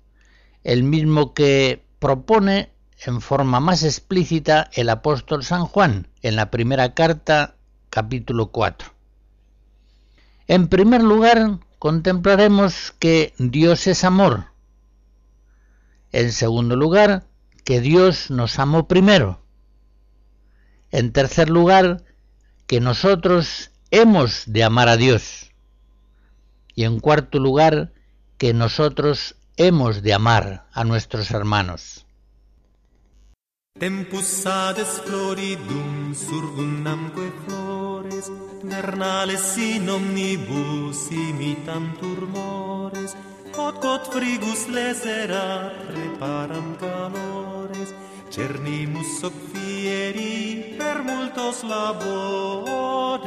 el 0.65 0.83
mismo 0.83 1.35
que 1.35 1.85
propone 1.99 2.73
en 3.05 3.21
forma 3.21 3.61
más 3.61 3.83
explícita 3.83 4.71
el 4.73 4.89
apóstol 4.89 5.45
San 5.45 5.67
Juan 5.67 6.09
en 6.23 6.37
la 6.37 6.51
primera 6.51 6.95
carta 6.95 7.57
capítulo 7.91 8.51
4. 8.51 8.91
En 10.49 10.69
primer 10.69 11.03
lugar, 11.03 11.59
contemplaremos 11.79 12.95
que 12.99 13.35
Dios 13.39 13.87
es 13.87 14.05
amor. 14.05 14.56
En 16.13 16.33
segundo 16.33 16.77
lugar, 16.77 17.27
que 17.65 17.81
Dios 17.81 18.31
nos 18.31 18.59
amó 18.59 18.87
primero. 18.87 19.43
En 20.91 21.13
tercer 21.13 21.51
lugar, 21.51 22.05
que 22.67 22.81
nosotros 22.81 23.71
hemos 23.91 24.45
de 24.47 24.65
amar 24.65 24.89
a 24.89 24.97
Dios. 24.97 25.53
Y 26.75 26.85
en 26.85 27.01
cuarto 27.01 27.39
lugar, 27.39 27.93
que 28.39 28.55
nosotros 28.55 29.37
hemos 29.57 30.03
de 30.03 30.15
amar 30.15 30.67
a 30.73 30.85
nuestros 30.85 31.31
hermanos. 31.31 32.07
Tempus 33.79 34.47
ades 34.47 35.03
floridum 35.05 36.15
flores, 36.15 38.33
vernales 38.63 39.59
in 39.59 39.91
omnibus 39.91 41.11
Hot 43.57 43.81
kot 43.81 44.13
frigus 44.13 44.67
lesera 44.69 45.73
preparam 45.89 46.77
calores, 46.77 47.91
cernimus 48.29 49.21
soc 49.21 49.33
fieri 49.53 50.77
per 50.77 51.03
multos 51.03 51.63
labores. 51.65 53.27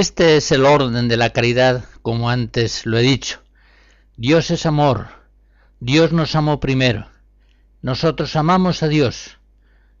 Este 0.00 0.38
es 0.38 0.50
el 0.50 0.64
orden 0.64 1.08
de 1.08 1.18
la 1.18 1.28
caridad, 1.28 1.84
como 2.00 2.30
antes 2.30 2.86
lo 2.86 2.96
he 2.96 3.02
dicho. 3.02 3.42
Dios 4.16 4.50
es 4.50 4.64
amor. 4.64 5.08
Dios 5.78 6.10
nos 6.12 6.34
amó 6.34 6.58
primero. 6.58 7.06
Nosotros 7.82 8.34
amamos 8.34 8.82
a 8.82 8.88
Dios. 8.88 9.36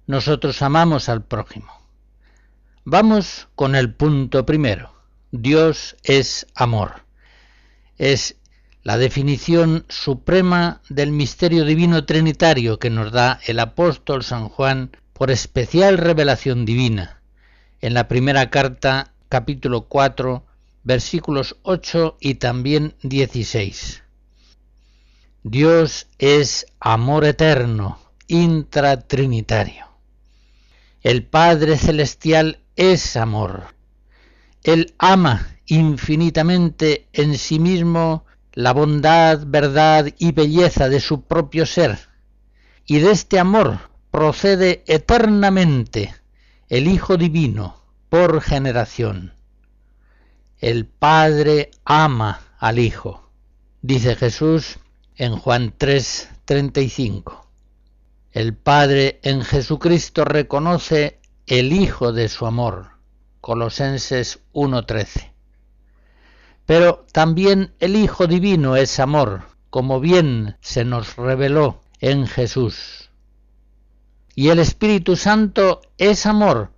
Nosotros 0.06 0.62
amamos 0.62 1.10
al 1.10 1.22
prójimo. 1.22 1.70
Vamos 2.82 3.48
con 3.54 3.74
el 3.74 3.92
punto 3.92 4.46
primero. 4.46 4.94
Dios 5.32 5.96
es 6.02 6.46
amor. 6.54 7.04
Es 7.98 8.36
la 8.82 8.96
definición 8.96 9.84
suprema 9.90 10.80
del 10.88 11.12
misterio 11.12 11.66
divino 11.66 12.06
trinitario 12.06 12.78
que 12.78 12.88
nos 12.88 13.12
da 13.12 13.38
el 13.46 13.60
apóstol 13.60 14.24
San 14.24 14.48
Juan 14.48 14.96
por 15.12 15.30
especial 15.30 15.98
revelación 15.98 16.64
divina 16.64 17.20
en 17.82 17.92
la 17.92 18.08
primera 18.08 18.48
carta 18.48 19.12
capítulo 19.30 19.82
4 19.82 20.44
versículos 20.82 21.56
8 21.62 22.16
y 22.18 22.34
también 22.34 22.96
16. 23.04 24.02
Dios 25.44 26.08
es 26.18 26.66
amor 26.80 27.24
eterno, 27.24 28.00
intratrinitario. 28.26 29.86
El 31.02 31.24
Padre 31.24 31.78
Celestial 31.78 32.58
es 32.74 33.16
amor. 33.16 33.76
Él 34.64 34.94
ama 34.98 35.56
infinitamente 35.66 37.06
en 37.12 37.38
sí 37.38 37.60
mismo 37.60 38.24
la 38.52 38.72
bondad, 38.72 39.44
verdad 39.46 40.12
y 40.18 40.32
belleza 40.32 40.88
de 40.88 40.98
su 40.98 41.22
propio 41.22 41.66
ser, 41.66 42.00
y 42.84 42.98
de 42.98 43.12
este 43.12 43.38
amor 43.38 43.90
procede 44.10 44.82
eternamente 44.88 46.16
el 46.68 46.88
Hijo 46.88 47.16
Divino 47.16 47.79
por 48.10 48.42
generación. 48.42 49.32
El 50.58 50.84
Padre 50.84 51.70
ama 51.84 52.40
al 52.58 52.78
Hijo, 52.80 53.30
dice 53.80 54.16
Jesús 54.16 54.78
en 55.16 55.36
Juan 55.36 55.72
3:35. 55.78 57.46
El 58.32 58.54
Padre 58.54 59.20
en 59.22 59.42
Jesucristo 59.42 60.24
reconoce 60.24 61.20
el 61.46 61.72
Hijo 61.72 62.12
de 62.12 62.28
su 62.28 62.46
amor, 62.46 62.90
Colosenses 63.40 64.40
1:13. 64.52 65.32
Pero 66.66 67.06
también 67.12 67.74
el 67.78 67.96
Hijo 67.96 68.26
Divino 68.26 68.76
es 68.76 68.98
amor, 68.98 69.44
como 69.70 70.00
bien 70.00 70.56
se 70.60 70.84
nos 70.84 71.16
reveló 71.16 71.80
en 72.00 72.26
Jesús. 72.26 73.10
Y 74.34 74.48
el 74.48 74.58
Espíritu 74.58 75.16
Santo 75.16 75.80
es 75.96 76.26
amor, 76.26 76.72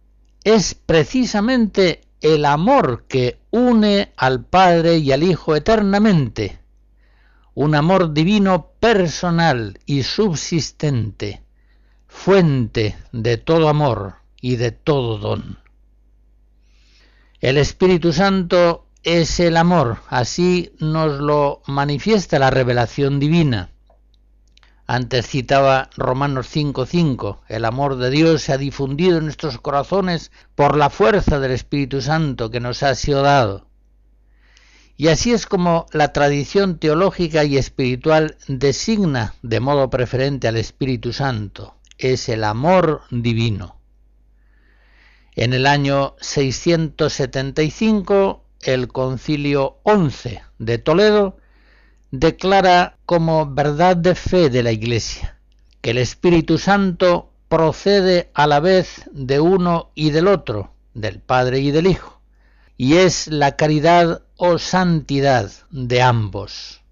es 0.45 0.75
precisamente 0.75 2.03
el 2.21 2.45
amor 2.45 3.05
que 3.09 3.39
une 3.51 4.13
al 4.17 4.45
Padre 4.45 4.99
y 4.99 5.13
al 5.13 5.23
Hijo 5.23 5.57
eternamente, 5.57 6.59
un 7.55 7.75
amor 7.75 8.13
divino 8.13 8.73
personal 8.81 9.79
y 9.87 10.05
subsistente, 10.05 11.43
fuente 12.07 12.97
de 13.13 13.37
todo 13.37 13.69
amor 13.69 14.15
y 14.41 14.57
de 14.57 14.73
todo 14.73 15.19
don. 15.19 15.59
El 17.41 17.59
Espíritu 17.59 18.13
Santo 18.13 18.87
es 19.03 19.41
el 19.41 19.57
amor, 19.57 19.99
así 20.09 20.73
nos 20.79 21.21
lo 21.21 21.63
manifiesta 21.67 22.39
la 22.39 22.51
revelación 22.51 23.19
divina. 23.19 23.71
Antes 24.87 25.29
citaba 25.29 25.91
Romanos 25.97 26.49
5:5, 26.49 27.41
el 27.49 27.65
amor 27.65 27.97
de 27.97 28.11
Dios 28.11 28.43
se 28.43 28.53
ha 28.53 28.59
difundido 28.59 29.19
en 29.19 29.25
nuestros 29.25 29.59
corazones 29.59 30.33
por 30.55 30.77
la 30.77 30.91
fuerza 30.91 31.39
del 31.39 31.53
Espíritu 31.53 32.01
Santo 32.01 32.51
que 32.51 32.61
nos 32.61 32.83
ha 32.83 32.95
sido 32.95 33.23
dado. 33.23 33.69
Y 34.97 35.09
así 35.09 35.33
es 35.33 35.47
como 35.47 35.87
la 35.93 36.13
tradición 36.13 36.79
teológica 36.79 37.45
y 37.45 37.57
espiritual 37.57 38.37
designa 38.49 39.35
de 39.43 39.61
modo 39.61 39.89
preferente 39.89 40.49
al 40.49 40.57
Espíritu 40.57 41.13
Santo, 41.13 41.77
es 41.99 42.29
el 42.29 42.45
amor 42.45 43.03
divino. 43.11 43.77
En 45.35 45.55
el 45.55 45.67
año 45.67 46.15
675 46.21 48.45
el 48.61 48.89
concilio 48.89 49.79
11 49.83 50.43
de 50.59 50.79
Toledo 50.79 51.39
declara 52.13 52.99
como 53.07 53.53
verdad 53.53 53.97
de 53.97 54.15
fe 54.15 54.51
de 54.51 54.63
la 54.63 54.71
Iglesia 54.71 55.39
que 55.81 55.91
el 55.91 55.99
Espíritu 55.99 56.59
Santo 56.59 57.33
procede 57.49 58.31
a 58.35 58.47
la 58.47 58.61
vez 58.61 59.11
de 59.13 59.41
uno 59.41 59.91
y 59.95 60.11
del 60.11 60.29
otro, 60.29 60.73
del 60.95 61.19
Padre 61.19 61.59
y 61.59 61.73
del 61.73 61.89
Hijo, 61.89 62.23
y 62.77 62.95
es 62.95 63.27
la 63.27 63.57
caridad 63.57 64.23
o 64.37 64.59
santidad 64.59 65.51
de 65.71 66.03
ambos. 66.03 66.83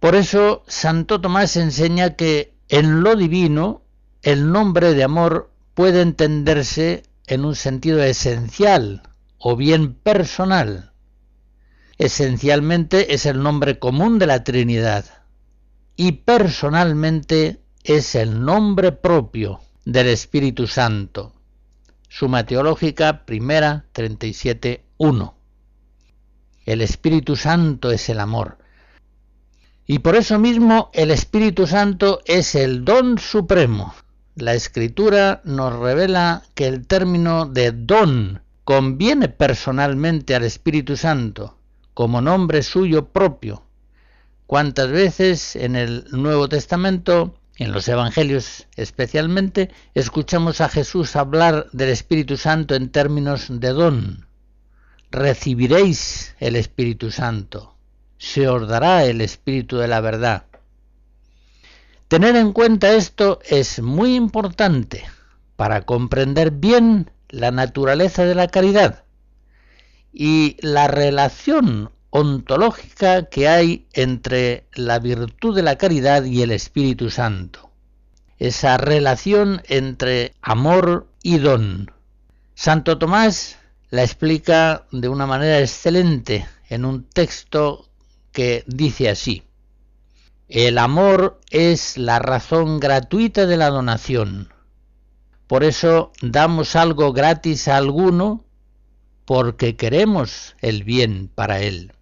Por 0.00 0.14
eso 0.14 0.64
Santo 0.66 1.20
Tomás 1.20 1.56
enseña 1.56 2.16
que 2.16 2.54
en 2.68 3.02
lo 3.02 3.16
divino 3.16 3.82
el 4.22 4.50
nombre 4.50 4.94
de 4.94 5.04
amor 5.04 5.50
puede 5.74 6.00
entenderse 6.00 7.02
en 7.26 7.44
un 7.44 7.54
sentido 7.54 8.02
esencial 8.02 9.02
o 9.38 9.56
bien 9.56 9.94
personal. 9.94 10.93
Esencialmente 11.98 13.14
es 13.14 13.24
el 13.24 13.40
nombre 13.40 13.78
común 13.78 14.18
de 14.18 14.26
la 14.26 14.42
Trinidad 14.42 15.04
y 15.94 16.10
personalmente 16.12 17.60
es 17.84 18.16
el 18.16 18.44
nombre 18.44 18.90
propio 18.90 19.60
del 19.84 20.08
Espíritu 20.08 20.66
Santo. 20.66 21.32
Suma 22.08 22.46
Teológica 22.46 23.24
primera 23.24 23.84
37.1. 23.94 25.34
El 26.66 26.80
Espíritu 26.80 27.36
Santo 27.36 27.92
es 27.92 28.08
el 28.08 28.18
amor. 28.18 28.58
Y 29.86 30.00
por 30.00 30.16
eso 30.16 30.40
mismo 30.40 30.90
el 30.94 31.12
Espíritu 31.12 31.68
Santo 31.68 32.22
es 32.24 32.56
el 32.56 32.84
don 32.84 33.18
supremo. 33.18 33.94
La 34.34 34.54
Escritura 34.54 35.42
nos 35.44 35.72
revela 35.72 36.42
que 36.56 36.66
el 36.66 36.88
término 36.88 37.46
de 37.46 37.70
don 37.70 38.42
conviene 38.64 39.28
personalmente 39.28 40.34
al 40.34 40.42
Espíritu 40.42 40.96
Santo 40.96 41.58
como 41.94 42.20
nombre 42.20 42.62
suyo 42.62 43.06
propio. 43.06 43.62
¿Cuántas 44.46 44.90
veces 44.90 45.56
en 45.56 45.76
el 45.76 46.04
Nuevo 46.10 46.48
Testamento, 46.48 47.34
en 47.56 47.72
los 47.72 47.88
Evangelios 47.88 48.66
especialmente, 48.76 49.70
escuchamos 49.94 50.60
a 50.60 50.68
Jesús 50.68 51.16
hablar 51.16 51.68
del 51.72 51.88
Espíritu 51.88 52.36
Santo 52.36 52.74
en 52.74 52.90
términos 52.90 53.46
de 53.48 53.68
don? 53.68 54.26
Recibiréis 55.10 56.34
el 56.40 56.56
Espíritu 56.56 57.10
Santo, 57.10 57.76
se 58.18 58.48
os 58.48 58.68
dará 58.68 59.04
el 59.04 59.20
Espíritu 59.20 59.78
de 59.78 59.88
la 59.88 60.00
verdad. 60.00 60.44
Tener 62.08 62.36
en 62.36 62.52
cuenta 62.52 62.92
esto 62.92 63.38
es 63.48 63.80
muy 63.80 64.14
importante 64.14 65.04
para 65.56 65.82
comprender 65.82 66.50
bien 66.50 67.10
la 67.28 67.50
naturaleza 67.50 68.24
de 68.24 68.34
la 68.34 68.48
caridad 68.48 69.04
y 70.12 70.56
la 70.60 70.86
relación 70.86 71.90
ontológica 72.16 73.26
que 73.26 73.48
hay 73.48 73.86
entre 73.92 74.66
la 74.74 74.98
virtud 75.00 75.54
de 75.56 75.62
la 75.62 75.76
caridad 75.76 76.22
y 76.24 76.42
el 76.42 76.52
Espíritu 76.52 77.10
Santo. 77.10 77.70
Esa 78.38 78.76
relación 78.76 79.62
entre 79.68 80.34
amor 80.40 81.08
y 81.22 81.38
don. 81.38 81.90
Santo 82.54 82.98
Tomás 82.98 83.58
la 83.90 84.04
explica 84.04 84.86
de 84.92 85.08
una 85.08 85.26
manera 85.26 85.58
excelente 85.58 86.46
en 86.68 86.84
un 86.84 87.04
texto 87.04 87.88
que 88.32 88.64
dice 88.66 89.08
así. 89.08 89.42
El 90.48 90.78
amor 90.78 91.40
es 91.50 91.96
la 91.96 92.18
razón 92.18 92.78
gratuita 92.80 93.46
de 93.46 93.56
la 93.56 93.70
donación 93.70 94.54
por 95.46 95.62
eso 95.62 96.12
damos 96.22 96.74
algo 96.74 97.12
gratis 97.12 97.68
a 97.68 97.76
alguno 97.76 98.44
porque 99.24 99.76
queremos 99.76 100.56
el 100.60 100.84
bien 100.84 101.30
para 101.34 101.60
él. 101.60 101.92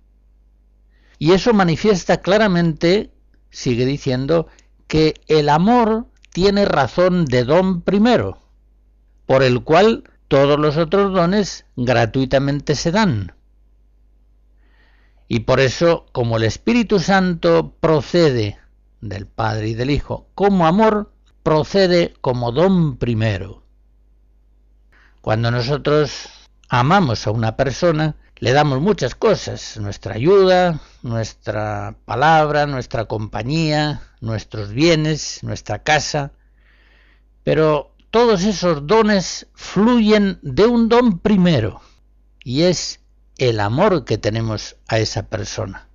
Y 1.23 1.35
eso 1.35 1.55
manifiesta 1.55 2.21
claramente, 2.21 3.13
sigue 3.49 3.87
diciendo, 3.87 4.49
que 4.89 5.15
el 5.29 5.51
amor 5.51 6.09
tiene 6.33 6.65
razón 6.65 7.27
de 7.27 7.45
don 7.45 7.83
primero, 7.83 8.39
por 9.27 9.45
el 9.45 9.63
cual 9.63 10.03
todos 10.27 10.59
los 10.59 10.77
otros 10.77 11.13
dones 11.13 11.65
gratuitamente 11.77 12.75
se 12.75 12.91
dan. 12.91 13.37
Y 15.29 15.41
por 15.47 15.61
eso, 15.61 16.07
como 16.11 16.39
el 16.39 16.43
Espíritu 16.43 16.99
Santo 16.99 17.77
procede 17.79 18.59
del 19.01 19.29
Padre 19.29 19.69
y 19.69 19.75
del 19.75 19.91
Hijo 19.91 20.27
como 20.35 20.67
amor, 20.67 21.13
procede 21.45 22.15
como 22.21 22.51
don 22.51 22.97
primero. 22.97 23.63
Cuando 25.21 25.53
nosotros 25.53 26.27
amamos 26.69 27.29
a 27.29 27.31
una 27.31 27.57
persona, 27.57 28.17
le 28.43 28.53
damos 28.53 28.81
muchas 28.81 29.15
cosas, 29.15 29.77
nuestra 29.77 30.15
ayuda, 30.17 30.81
nuestra 31.03 31.95
palabra, 32.05 32.67
nuestra 32.67 33.05
compañía, 33.05 34.03
nuestros 34.21 34.73
bienes, 34.73 35.45
nuestra 35.45 35.85
casa, 35.85 36.33
pero 37.45 37.95
todos 38.11 38.43
esos 38.43 38.85
dones 38.89 39.47
fluyen 39.55 40.41
de 40.43 40.67
un 40.67 40.89
don 40.89 41.21
primero, 41.21 41.83
y 42.43 42.63
es 42.63 42.99
el 43.39 43.61
amor 43.61 44.05
que 44.05 44.19
tenemos 44.19 44.75
a 44.89 44.99
esa 44.99 45.29
persona. 45.29 45.87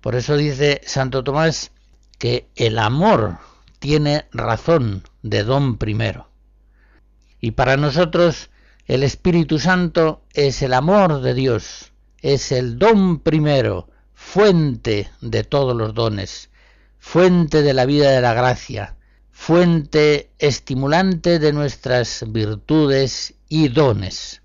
Por 0.00 0.14
eso 0.14 0.34
dice 0.34 0.80
Santo 0.86 1.22
Tomás 1.22 1.72
que 2.18 2.48
el 2.56 2.78
amor 2.78 3.36
tiene 3.80 4.28
razón 4.32 5.02
de 5.22 5.44
don 5.44 5.76
primero. 5.76 6.30
Y 7.38 7.50
para 7.50 7.76
nosotros 7.76 8.48
el 8.86 9.02
Espíritu 9.02 9.58
Santo 9.58 10.22
es 10.32 10.62
el 10.62 10.72
amor 10.72 11.20
de 11.20 11.34
Dios, 11.34 11.92
es 12.22 12.52
el 12.52 12.78
don 12.78 13.18
primero, 13.18 13.88
fuente 14.14 15.10
de 15.20 15.42
todos 15.42 15.76
los 15.76 15.92
dones, 15.92 16.50
fuente 16.98 17.62
de 17.62 17.74
la 17.74 17.84
vida 17.84 18.10
de 18.12 18.20
la 18.20 18.32
gracia, 18.32 18.96
fuente 19.32 20.30
estimulante 20.38 21.38
de 21.40 21.52
nuestras 21.52 22.24
virtudes 22.28 23.34
y 23.48 23.68
dones. 23.68 24.42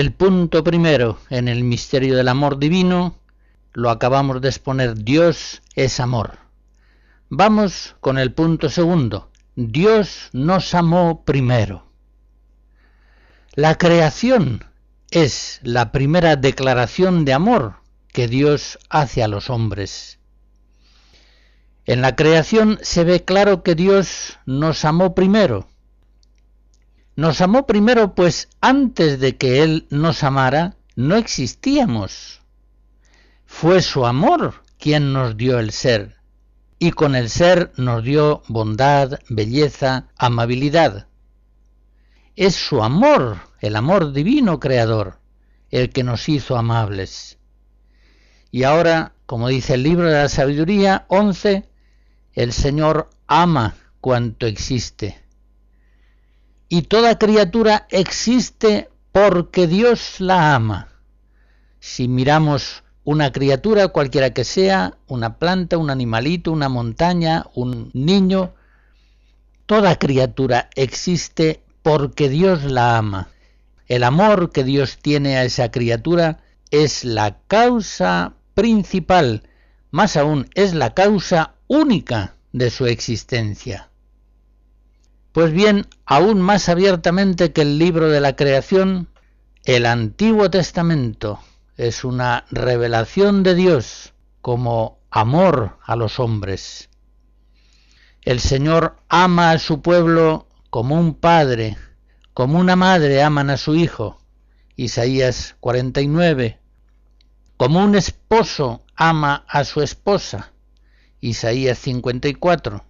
El 0.00 0.12
punto 0.12 0.64
primero 0.64 1.18
en 1.28 1.46
el 1.46 1.62
misterio 1.62 2.16
del 2.16 2.28
amor 2.28 2.58
divino 2.58 3.18
lo 3.74 3.90
acabamos 3.90 4.40
de 4.40 4.48
exponer. 4.48 4.94
Dios 4.94 5.60
es 5.74 6.00
amor. 6.00 6.38
Vamos 7.28 7.96
con 8.00 8.16
el 8.16 8.32
punto 8.32 8.70
segundo. 8.70 9.30
Dios 9.56 10.30
nos 10.32 10.74
amó 10.74 11.22
primero. 11.26 11.84
La 13.52 13.76
creación 13.76 14.64
es 15.10 15.60
la 15.64 15.92
primera 15.92 16.36
declaración 16.36 17.26
de 17.26 17.34
amor 17.34 17.74
que 18.08 18.26
Dios 18.26 18.78
hace 18.88 19.22
a 19.22 19.28
los 19.28 19.50
hombres. 19.50 20.18
En 21.84 22.00
la 22.00 22.16
creación 22.16 22.78
se 22.80 23.04
ve 23.04 23.26
claro 23.26 23.62
que 23.62 23.74
Dios 23.74 24.38
nos 24.46 24.86
amó 24.86 25.14
primero. 25.14 25.68
Nos 27.16 27.40
amó 27.40 27.66
primero 27.66 28.14
pues 28.14 28.48
antes 28.60 29.20
de 29.20 29.36
que 29.36 29.62
Él 29.62 29.86
nos 29.90 30.22
amara 30.24 30.76
no 30.96 31.16
existíamos. 31.16 32.40
Fue 33.46 33.82
su 33.82 34.06
amor 34.06 34.62
quien 34.78 35.12
nos 35.12 35.36
dio 35.36 35.58
el 35.58 35.72
ser, 35.72 36.16
y 36.78 36.92
con 36.92 37.14
el 37.14 37.28
ser 37.28 37.72
nos 37.76 38.02
dio 38.02 38.42
bondad, 38.48 39.18
belleza, 39.28 40.08
amabilidad. 40.16 41.08
Es 42.36 42.54
su 42.54 42.82
amor, 42.82 43.38
el 43.60 43.76
amor 43.76 44.12
divino 44.12 44.58
creador, 44.60 45.18
el 45.70 45.90
que 45.90 46.04
nos 46.04 46.28
hizo 46.28 46.56
amables. 46.56 47.38
Y 48.50 48.62
ahora, 48.62 49.12
como 49.26 49.48
dice 49.48 49.74
el 49.74 49.82
libro 49.82 50.08
de 50.08 50.22
la 50.22 50.28
sabiduría 50.28 51.04
11, 51.08 51.68
el 52.32 52.52
Señor 52.52 53.10
ama 53.26 53.76
cuanto 54.00 54.46
existe. 54.46 55.19
Y 56.72 56.82
toda 56.82 57.18
criatura 57.18 57.88
existe 57.90 58.90
porque 59.10 59.66
Dios 59.66 60.20
la 60.20 60.54
ama. 60.54 60.86
Si 61.80 62.06
miramos 62.06 62.84
una 63.02 63.32
criatura, 63.32 63.88
cualquiera 63.88 64.30
que 64.30 64.44
sea, 64.44 64.96
una 65.08 65.36
planta, 65.36 65.78
un 65.78 65.90
animalito, 65.90 66.52
una 66.52 66.68
montaña, 66.68 67.46
un 67.54 67.90
niño, 67.92 68.54
toda 69.66 69.98
criatura 69.98 70.70
existe 70.76 71.60
porque 71.82 72.28
Dios 72.28 72.62
la 72.62 72.98
ama. 72.98 73.30
El 73.88 74.04
amor 74.04 74.52
que 74.52 74.62
Dios 74.62 74.98
tiene 75.02 75.38
a 75.38 75.44
esa 75.44 75.72
criatura 75.72 76.38
es 76.70 77.02
la 77.04 77.40
causa 77.48 78.34
principal, 78.54 79.42
más 79.90 80.16
aún 80.16 80.48
es 80.54 80.72
la 80.72 80.94
causa 80.94 81.54
única 81.66 82.36
de 82.52 82.70
su 82.70 82.86
existencia. 82.86 83.89
Pues 85.32 85.52
bien, 85.52 85.86
aún 86.06 86.40
más 86.40 86.68
abiertamente 86.68 87.52
que 87.52 87.62
el 87.62 87.78
libro 87.78 88.08
de 88.08 88.20
la 88.20 88.34
creación, 88.34 89.08
el 89.64 89.86
Antiguo 89.86 90.50
Testamento 90.50 91.38
es 91.76 92.04
una 92.04 92.44
revelación 92.50 93.44
de 93.44 93.54
Dios 93.54 94.12
como 94.40 94.98
amor 95.10 95.78
a 95.84 95.94
los 95.94 96.18
hombres. 96.18 96.88
El 98.22 98.40
Señor 98.40 98.96
ama 99.08 99.52
a 99.52 99.58
su 99.58 99.82
pueblo 99.82 100.48
como 100.68 100.98
un 100.98 101.14
padre, 101.14 101.76
como 102.34 102.58
una 102.58 102.74
madre 102.74 103.22
aman 103.22 103.50
a 103.50 103.56
su 103.56 103.76
hijo. 103.76 104.18
Isaías 104.74 105.56
49. 105.60 106.58
Como 107.56 107.84
un 107.84 107.94
esposo 107.94 108.82
ama 108.96 109.44
a 109.46 109.64
su 109.64 109.80
esposa. 109.80 110.52
Isaías 111.20 111.78
54. 111.78 112.89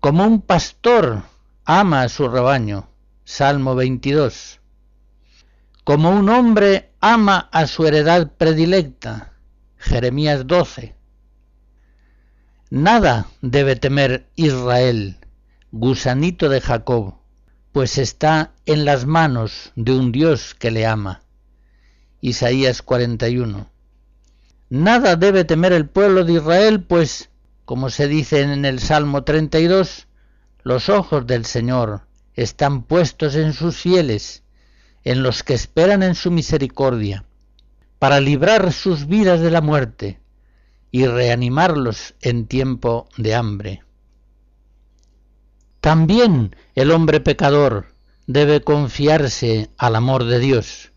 Como 0.00 0.24
un 0.24 0.42
pastor 0.42 1.24
ama 1.64 2.02
a 2.02 2.08
su 2.08 2.28
rebaño. 2.28 2.88
Salmo 3.24 3.74
22. 3.74 4.60
Como 5.82 6.10
un 6.10 6.28
hombre 6.28 6.92
ama 7.00 7.48
a 7.50 7.66
su 7.66 7.84
heredad 7.84 8.30
predilecta. 8.38 9.32
Jeremías 9.76 10.46
12. 10.46 10.94
Nada 12.70 13.26
debe 13.42 13.74
temer 13.74 14.28
Israel, 14.36 15.16
gusanito 15.72 16.48
de 16.48 16.60
Jacob, 16.60 17.14
pues 17.72 17.98
está 17.98 18.52
en 18.66 18.84
las 18.84 19.04
manos 19.04 19.72
de 19.74 19.98
un 19.98 20.12
Dios 20.12 20.54
que 20.54 20.70
le 20.70 20.86
ama. 20.86 21.22
Isaías 22.20 22.82
41. 22.82 23.68
Nada 24.70 25.16
debe 25.16 25.44
temer 25.44 25.72
el 25.72 25.88
pueblo 25.88 26.24
de 26.24 26.34
Israel, 26.34 26.84
pues, 26.84 27.30
como 27.68 27.90
se 27.90 28.08
dice 28.08 28.40
en 28.40 28.64
el 28.64 28.80
Salmo 28.80 29.24
32, 29.24 30.06
los 30.62 30.88
ojos 30.88 31.26
del 31.26 31.44
Señor 31.44 32.00
están 32.32 32.82
puestos 32.82 33.34
en 33.34 33.52
sus 33.52 33.76
fieles, 33.76 34.42
en 35.04 35.22
los 35.22 35.42
que 35.42 35.52
esperan 35.52 36.02
en 36.02 36.14
su 36.14 36.30
misericordia, 36.30 37.26
para 37.98 38.22
librar 38.22 38.72
sus 38.72 39.06
vidas 39.06 39.40
de 39.40 39.50
la 39.50 39.60
muerte 39.60 40.18
y 40.90 41.04
reanimarlos 41.04 42.14
en 42.22 42.46
tiempo 42.46 43.06
de 43.18 43.34
hambre. 43.34 43.82
También 45.82 46.56
el 46.74 46.90
hombre 46.90 47.20
pecador 47.20 47.92
debe 48.26 48.62
confiarse 48.62 49.68
al 49.76 49.94
amor 49.94 50.24
de 50.24 50.38
Dios, 50.38 50.92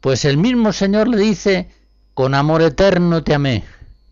pues 0.00 0.24
el 0.24 0.36
mismo 0.36 0.72
Señor 0.72 1.06
le 1.06 1.18
dice, 1.18 1.70
con 2.12 2.34
amor 2.34 2.60
eterno 2.60 3.22
te 3.22 3.34
amé, 3.34 3.62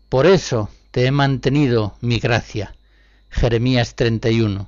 por 0.07 0.25
eso 0.25 0.69
te 0.91 1.05
he 1.05 1.11
mantenido 1.11 1.95
mi 2.01 2.19
gracia. 2.19 2.75
Jeremías 3.29 3.95
31. 3.95 4.67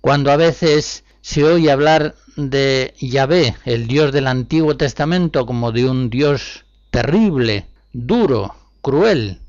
Cuando 0.00 0.30
a 0.30 0.36
veces 0.36 1.04
se 1.20 1.44
oye 1.44 1.70
hablar 1.72 2.14
de 2.36 2.94
Yahvé, 3.00 3.56
el 3.64 3.88
Dios 3.88 4.12
del 4.12 4.28
Antiguo 4.28 4.76
Testamento, 4.76 5.44
como 5.44 5.72
de 5.72 5.90
un 5.90 6.08
Dios 6.08 6.64
terrible, 6.90 7.66
duro, 7.92 8.54
cruel, 8.80 9.40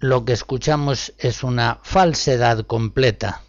lo 0.00 0.24
que 0.24 0.32
escuchamos 0.32 1.12
es 1.18 1.42
una 1.42 1.78
falsedad 1.82 2.64
completa, 2.66 3.42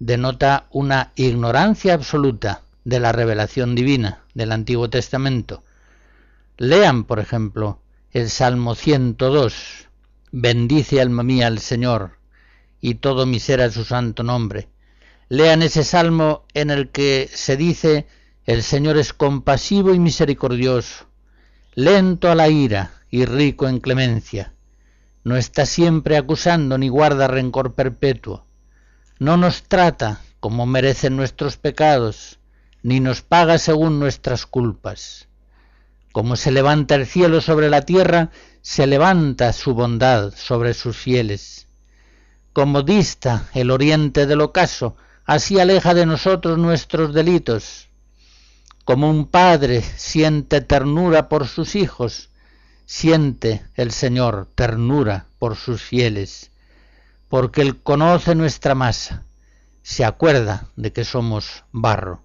denota 0.00 0.66
una 0.70 1.12
ignorancia 1.14 1.94
absoluta 1.94 2.62
de 2.84 2.98
la 2.98 3.12
revelación 3.12 3.74
divina 3.74 4.22
del 4.34 4.52
Antiguo 4.52 4.90
Testamento. 4.90 5.62
Lean, 6.56 7.04
por 7.04 7.20
ejemplo, 7.20 7.80
el 8.10 8.30
Salmo 8.30 8.74
102, 8.74 9.87
bendice 10.32 11.00
alma 11.00 11.22
mía 11.22 11.46
al 11.46 11.58
Señor, 11.58 12.18
y 12.80 12.94
todo 12.94 13.26
mi 13.26 13.40
ser 13.40 13.60
a 13.60 13.70
su 13.70 13.84
santo 13.84 14.22
nombre. 14.22 14.68
Lean 15.28 15.62
ese 15.62 15.84
salmo 15.84 16.44
en 16.54 16.70
el 16.70 16.90
que 16.90 17.28
se 17.32 17.56
dice, 17.56 18.06
el 18.44 18.62
Señor 18.62 18.96
es 18.96 19.12
compasivo 19.12 19.92
y 19.94 19.98
misericordioso, 19.98 21.06
lento 21.74 22.30
a 22.30 22.34
la 22.34 22.48
ira 22.48 22.92
y 23.10 23.24
rico 23.24 23.68
en 23.68 23.80
clemencia. 23.80 24.54
No 25.24 25.36
está 25.36 25.66
siempre 25.66 26.16
acusando 26.16 26.78
ni 26.78 26.88
guarda 26.88 27.28
rencor 27.28 27.74
perpetuo. 27.74 28.46
No 29.18 29.36
nos 29.36 29.64
trata 29.64 30.20
como 30.40 30.66
merecen 30.66 31.16
nuestros 31.16 31.56
pecados, 31.56 32.38
ni 32.82 33.00
nos 33.00 33.22
paga 33.22 33.58
según 33.58 33.98
nuestras 33.98 34.46
culpas. 34.46 35.28
Como 36.12 36.36
se 36.36 36.50
levanta 36.50 36.94
el 36.94 37.06
cielo 37.06 37.40
sobre 37.40 37.68
la 37.68 37.82
tierra, 37.82 38.30
se 38.68 38.86
levanta 38.86 39.54
su 39.54 39.72
bondad 39.72 40.34
sobre 40.36 40.74
sus 40.74 40.94
fieles. 40.94 41.68
Como 42.52 42.82
dista 42.82 43.48
el 43.54 43.70
oriente 43.70 44.26
del 44.26 44.42
ocaso, 44.42 44.94
así 45.24 45.58
aleja 45.58 45.94
de 45.94 46.04
nosotros 46.04 46.58
nuestros 46.58 47.14
delitos. 47.14 47.88
Como 48.84 49.08
un 49.08 49.24
padre 49.24 49.80
siente 49.80 50.60
ternura 50.60 51.30
por 51.30 51.48
sus 51.48 51.76
hijos, 51.76 52.28
siente 52.84 53.64
el 53.74 53.90
Señor 53.90 54.46
ternura 54.54 55.24
por 55.38 55.56
sus 55.56 55.80
fieles, 55.80 56.50
porque 57.30 57.62
Él 57.62 57.80
conoce 57.82 58.34
nuestra 58.34 58.74
masa, 58.74 59.24
se 59.80 60.04
acuerda 60.04 60.68
de 60.76 60.92
que 60.92 61.06
somos 61.06 61.64
barro. 61.72 62.20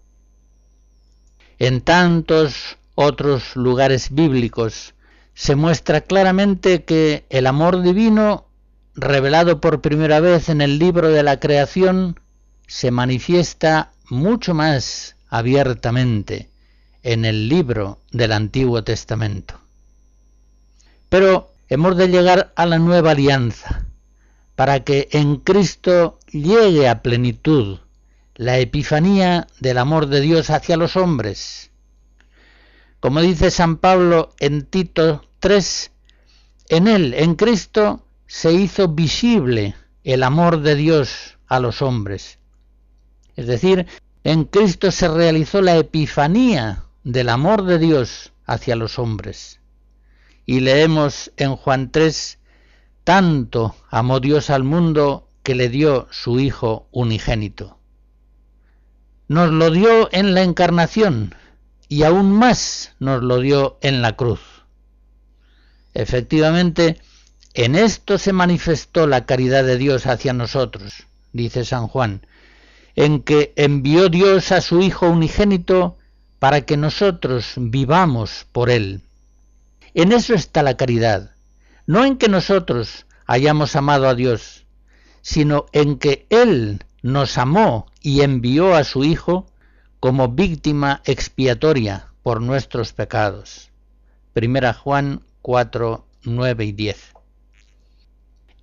En 1.57 1.79
tantos 1.79 2.75
otros 2.95 3.55
lugares 3.55 4.13
bíblicos 4.13 4.93
se 5.33 5.55
muestra 5.55 6.01
claramente 6.01 6.83
que 6.83 7.25
el 7.29 7.47
amor 7.47 7.81
divino, 7.81 8.45
revelado 8.95 9.59
por 9.59 9.81
primera 9.81 10.19
vez 10.19 10.49
en 10.49 10.61
el 10.61 10.79
libro 10.79 11.09
de 11.09 11.23
la 11.23 11.39
creación, 11.39 12.19
se 12.67 12.91
manifiesta 12.91 13.91
mucho 14.09 14.53
más 14.53 15.15
abiertamente 15.29 16.49
en 17.01 17.25
el 17.25 17.49
libro 17.49 17.99
del 18.11 18.31
Antiguo 18.31 18.83
Testamento. 18.83 19.59
Pero 21.09 21.51
hemos 21.69 21.97
de 21.97 22.07
llegar 22.07 22.53
a 22.55 22.65
la 22.65 22.79
nueva 22.79 23.11
alianza, 23.11 23.85
para 24.55 24.83
que 24.83 25.09
en 25.11 25.37
Cristo 25.37 26.19
llegue 26.31 26.87
a 26.87 27.01
plenitud 27.01 27.79
la 28.35 28.57
epifanía 28.59 29.47
del 29.59 29.77
amor 29.77 30.07
de 30.07 30.21
Dios 30.21 30.49
hacia 30.49 30.77
los 30.77 30.95
hombres. 30.95 31.71
Como 33.03 33.19
dice 33.19 33.51
San 33.51 33.79
Pablo 33.79 34.33
en 34.39 34.63
Tito 34.63 35.25
3, 35.41 35.91
en 36.69 36.87
él, 36.87 37.13
en 37.13 37.35
Cristo, 37.35 38.07
se 38.27 38.53
hizo 38.53 38.87
visible 38.87 39.75
el 40.05 40.23
amor 40.23 40.61
de 40.61 40.75
Dios 40.75 41.37
a 41.47 41.59
los 41.59 41.81
hombres. 41.81 42.39
Es 43.35 43.45
decir, 43.45 43.87
en 44.23 44.45
Cristo 44.45 44.89
se 44.89 45.09
realizó 45.09 45.61
la 45.61 45.75
epifanía 45.75 46.85
del 47.03 47.27
amor 47.27 47.65
de 47.65 47.77
Dios 47.77 48.31
hacia 48.45 48.77
los 48.77 48.97
hombres. 48.97 49.59
Y 50.45 50.61
leemos 50.61 51.33
en 51.35 51.57
Juan 51.57 51.91
3, 51.91 52.39
tanto 53.03 53.75
amó 53.89 54.21
Dios 54.21 54.49
al 54.49 54.63
mundo 54.63 55.27
que 55.43 55.55
le 55.55 55.67
dio 55.67 56.07
su 56.09 56.39
Hijo 56.39 56.87
unigénito. 56.93 57.77
Nos 59.27 59.51
lo 59.51 59.71
dio 59.71 60.07
en 60.13 60.33
la 60.33 60.43
encarnación 60.43 61.35
y 61.93 62.01
aún 62.01 62.31
más 62.31 62.93
nos 62.97 63.21
lo 63.21 63.39
dio 63.39 63.77
en 63.81 64.01
la 64.01 64.13
cruz. 64.15 64.39
Efectivamente, 65.93 66.99
en 67.53 67.75
esto 67.75 68.17
se 68.17 68.33
manifestó 68.33 69.05
la 69.05 69.27
caridad 69.27 69.63
de 69.63 69.77
Dios 69.77 70.07
hacia 70.07 70.33
nosotros, 70.33 71.05
dice 71.33 71.65
San 71.65 71.87
Juan, 71.87 72.25
en 72.95 73.21
que 73.21 73.53
envió 73.57 74.09
Dios 74.09 74.51
a 74.51 74.61
su 74.61 74.81
Hijo 74.81 75.07
unigénito 75.07 75.95
para 76.39 76.61
que 76.61 76.77
nosotros 76.77 77.53
vivamos 77.57 78.47
por 78.51 78.71
Él. 78.71 79.01
En 79.93 80.13
eso 80.13 80.33
está 80.33 80.63
la 80.63 80.77
caridad, 80.77 81.29
no 81.85 82.05
en 82.05 82.17
que 82.17 82.27
nosotros 82.27 83.05
hayamos 83.27 83.75
amado 83.75 84.09
a 84.09 84.15
Dios, 84.15 84.65
sino 85.21 85.67
en 85.73 85.99
que 85.99 86.25
Él 86.31 86.83
nos 87.03 87.37
amó 87.37 87.85
y 88.01 88.21
envió 88.21 88.73
a 88.73 88.83
su 88.83 89.03
Hijo 89.03 89.45
como 90.03 90.27
víctima 90.27 91.01
expiatoria 91.05 92.09
por 92.23 92.41
nuestros 92.41 92.91
pecados. 92.91 93.69
Primera 94.33 94.73
Juan 94.73 95.23
4, 95.41 96.05
9 96.23 96.65
y 96.65 96.71
10. 96.73 97.13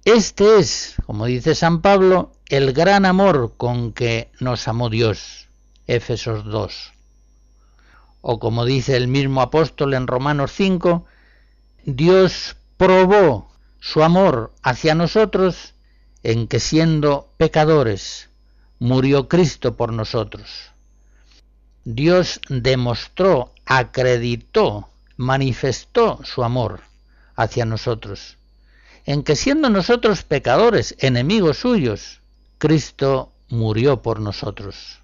Este 0.05 0.59
es, 0.59 0.97
como 1.07 1.25
dice 1.25 1.55
San 1.55 1.81
Pablo, 1.81 2.33
el 2.51 2.75
gran 2.75 3.07
amor 3.07 3.55
con 3.57 3.95
que 3.95 4.31
nos 4.39 4.69
amó 4.69 4.91
Dios. 4.91 5.49
Éfesos 5.87 6.45
2. 6.45 6.93
O 8.21 8.39
como 8.39 8.67
dice 8.67 8.99
el 8.99 9.09
mismo 9.09 9.41
apóstol 9.41 9.95
en 9.95 10.09
Romanos 10.09 10.53
5, 10.55 11.07
Dios 11.87 12.59
probó 12.77 13.51
su 13.79 14.03
amor 14.03 14.53
hacia 14.63 14.95
nosotros 14.95 15.75
en 16.23 16.49
que 16.49 16.61
siendo 16.61 17.33
pecadores 17.39 18.29
murió 18.79 19.27
Cristo 19.27 19.79
por 19.79 19.95
nosotros. 19.95 20.71
Dios 21.95 22.41
demostró, 22.49 23.53
acreditó, 23.65 24.89
manifestó 25.17 26.21
su 26.25 26.45
amor 26.45 26.81
hacia 27.37 27.65
nosotros, 27.65 28.37
en 29.07 29.23
que 29.23 29.37
siendo 29.37 29.71
nosotros 29.71 30.23
pecadores, 30.23 30.95
enemigos 30.99 31.59
suyos, 31.59 32.21
Cristo 32.59 33.33
murió 33.49 34.03
por 34.03 34.21
nosotros. 34.21 35.01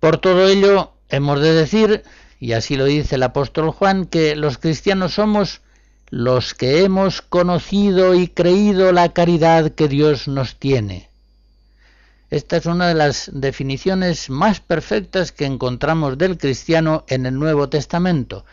Por 0.00 0.18
todo 0.18 0.48
ello, 0.48 0.92
hemos 1.10 1.40
de 1.40 1.52
decir, 1.52 2.02
y 2.38 2.52
así 2.52 2.76
lo 2.76 2.86
dice 2.86 3.16
el 3.16 3.22
apóstol 3.22 3.70
Juan, 3.70 4.06
que 4.06 4.34
los 4.34 4.56
cristianos 4.56 5.14
somos 5.14 5.60
los 6.08 6.54
que 6.54 6.82
hemos 6.82 7.20
conocido 7.20 8.14
y 8.14 8.28
creído 8.28 8.92
la 8.92 9.12
caridad 9.12 9.72
que 9.72 9.88
Dios 9.88 10.26
nos 10.26 10.56
tiene. 10.56 11.09
Esta 12.30 12.58
es 12.58 12.66
una 12.66 12.86
de 12.86 12.94
las 12.94 13.28
definiciones 13.34 14.30
más 14.30 14.60
perfectas 14.60 15.32
que 15.32 15.46
encontramos 15.46 16.16
del 16.16 16.38
cristiano 16.38 17.04
en 17.08 17.26
el 17.26 17.34
Nuevo 17.34 17.68
Testamento. 17.68 18.44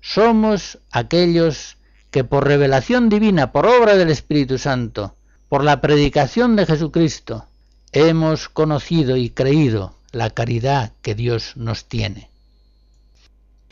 Somos 0.00 0.78
aquellos 0.92 1.76
que 2.12 2.22
por 2.22 2.46
revelación 2.46 3.08
divina, 3.08 3.50
por 3.50 3.66
obra 3.66 3.96
del 3.96 4.10
Espíritu 4.10 4.56
Santo, 4.56 5.16
por 5.48 5.64
la 5.64 5.80
predicación 5.80 6.54
de 6.54 6.64
Jesucristo, 6.64 7.46
hemos 7.90 8.48
conocido 8.48 9.16
y 9.16 9.30
creído 9.30 9.96
la 10.12 10.30
caridad 10.30 10.92
que 11.02 11.16
Dios 11.16 11.56
nos 11.56 11.86
tiene. 11.86 12.30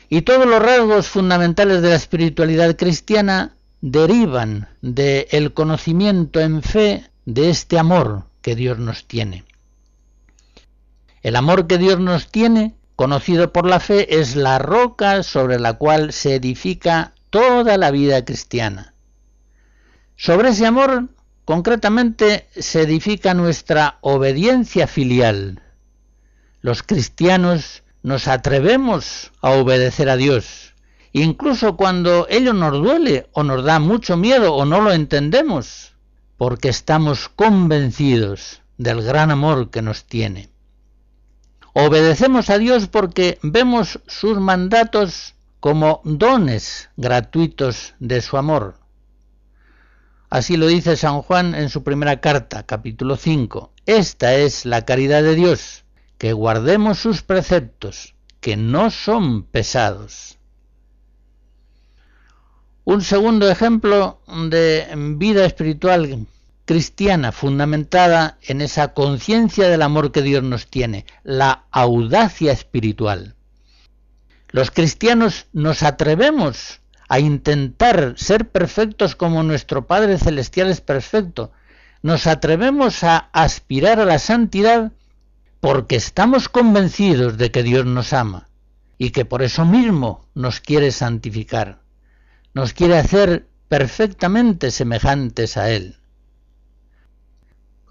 Y 0.08 0.22
todos 0.22 0.46
los 0.46 0.60
rasgos 0.60 1.06
fundamentales 1.06 1.82
de 1.82 1.90
la 1.90 1.96
espiritualidad 1.96 2.74
cristiana 2.74 3.54
derivan 3.80 4.68
del 4.80 5.54
conocimiento 5.54 6.40
en 6.40 6.62
fe 6.62 7.04
de 7.26 7.48
este 7.50 7.78
amor 7.78 8.24
que 8.42 8.56
Dios 8.56 8.80
nos 8.80 9.06
tiene. 9.06 9.44
El 11.22 11.36
amor 11.36 11.68
que 11.68 11.78
Dios 11.78 12.00
nos 12.00 12.32
tiene, 12.32 12.74
conocido 12.96 13.52
por 13.52 13.64
la 13.64 13.78
fe, 13.78 14.18
es 14.18 14.34
la 14.34 14.58
roca 14.58 15.22
sobre 15.22 15.60
la 15.60 15.74
cual 15.74 16.12
se 16.12 16.34
edifica 16.34 17.14
toda 17.30 17.78
la 17.78 17.92
vida 17.92 18.24
cristiana. 18.24 18.94
Sobre 20.16 20.48
ese 20.48 20.66
amor, 20.66 21.08
concretamente, 21.44 22.48
se 22.56 22.82
edifica 22.82 23.34
nuestra 23.34 23.98
obediencia 24.00 24.88
filial. 24.88 25.62
Los 26.60 26.82
cristianos 26.82 27.84
nos 28.02 28.26
atrevemos 28.26 29.30
a 29.40 29.50
obedecer 29.50 30.08
a 30.08 30.16
Dios, 30.16 30.74
incluso 31.12 31.76
cuando 31.76 32.26
ello 32.30 32.52
nos 32.52 32.72
duele 32.72 33.28
o 33.32 33.44
nos 33.44 33.64
da 33.64 33.78
mucho 33.78 34.16
miedo 34.16 34.54
o 34.54 34.64
no 34.64 34.80
lo 34.80 34.92
entendemos, 34.92 35.94
porque 36.36 36.68
estamos 36.68 37.28
convencidos 37.28 38.60
del 38.76 39.02
gran 39.02 39.30
amor 39.30 39.70
que 39.70 39.82
nos 39.82 40.04
tiene. 40.04 40.51
Obedecemos 41.74 42.50
a 42.50 42.58
Dios 42.58 42.86
porque 42.86 43.38
vemos 43.42 44.00
sus 44.06 44.38
mandatos 44.38 45.34
como 45.58 46.02
dones 46.04 46.90
gratuitos 46.96 47.94
de 47.98 48.20
su 48.20 48.36
amor. 48.36 48.74
Así 50.28 50.56
lo 50.56 50.66
dice 50.66 50.96
San 50.96 51.22
Juan 51.22 51.54
en 51.54 51.70
su 51.70 51.82
primera 51.82 52.20
carta, 52.20 52.64
capítulo 52.64 53.16
5. 53.16 53.72
Esta 53.86 54.34
es 54.34 54.66
la 54.66 54.84
caridad 54.84 55.22
de 55.22 55.34
Dios, 55.34 55.84
que 56.18 56.34
guardemos 56.34 56.98
sus 56.98 57.22
preceptos, 57.22 58.14
que 58.40 58.56
no 58.56 58.90
son 58.90 59.44
pesados. 59.44 60.38
Un 62.84 63.00
segundo 63.00 63.48
ejemplo 63.50 64.20
de 64.50 64.88
vida 65.16 65.46
espiritual 65.46 66.26
cristiana 66.64 67.32
fundamentada 67.32 68.38
en 68.42 68.60
esa 68.60 68.94
conciencia 68.94 69.68
del 69.68 69.82
amor 69.82 70.12
que 70.12 70.22
Dios 70.22 70.42
nos 70.42 70.68
tiene, 70.68 71.06
la 71.24 71.64
audacia 71.70 72.52
espiritual. 72.52 73.34
Los 74.50 74.70
cristianos 74.70 75.46
nos 75.52 75.82
atrevemos 75.82 76.80
a 77.08 77.20
intentar 77.20 78.14
ser 78.16 78.48
perfectos 78.48 79.16
como 79.16 79.42
nuestro 79.42 79.86
Padre 79.86 80.18
Celestial 80.18 80.70
es 80.70 80.80
perfecto. 80.80 81.52
Nos 82.02 82.26
atrevemos 82.26 83.04
a 83.04 83.16
aspirar 83.32 84.00
a 84.00 84.04
la 84.04 84.18
santidad 84.18 84.92
porque 85.60 85.96
estamos 85.96 86.48
convencidos 86.48 87.38
de 87.38 87.50
que 87.50 87.62
Dios 87.62 87.86
nos 87.86 88.12
ama 88.12 88.48
y 88.98 89.10
que 89.10 89.24
por 89.24 89.42
eso 89.42 89.64
mismo 89.64 90.26
nos 90.34 90.60
quiere 90.60 90.90
santificar, 90.90 91.80
nos 92.54 92.72
quiere 92.72 92.98
hacer 92.98 93.46
perfectamente 93.68 94.70
semejantes 94.70 95.56
a 95.56 95.70
Él. 95.70 95.96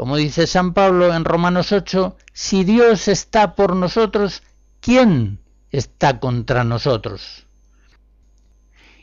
Como 0.01 0.17
dice 0.17 0.47
San 0.47 0.73
Pablo 0.73 1.13
en 1.13 1.25
Romanos 1.25 1.71
8, 1.71 2.17
si 2.33 2.63
Dios 2.63 3.07
está 3.07 3.53
por 3.53 3.75
nosotros, 3.75 4.41
¿quién 4.79 5.37
está 5.69 6.19
contra 6.19 6.63
nosotros? 6.63 7.45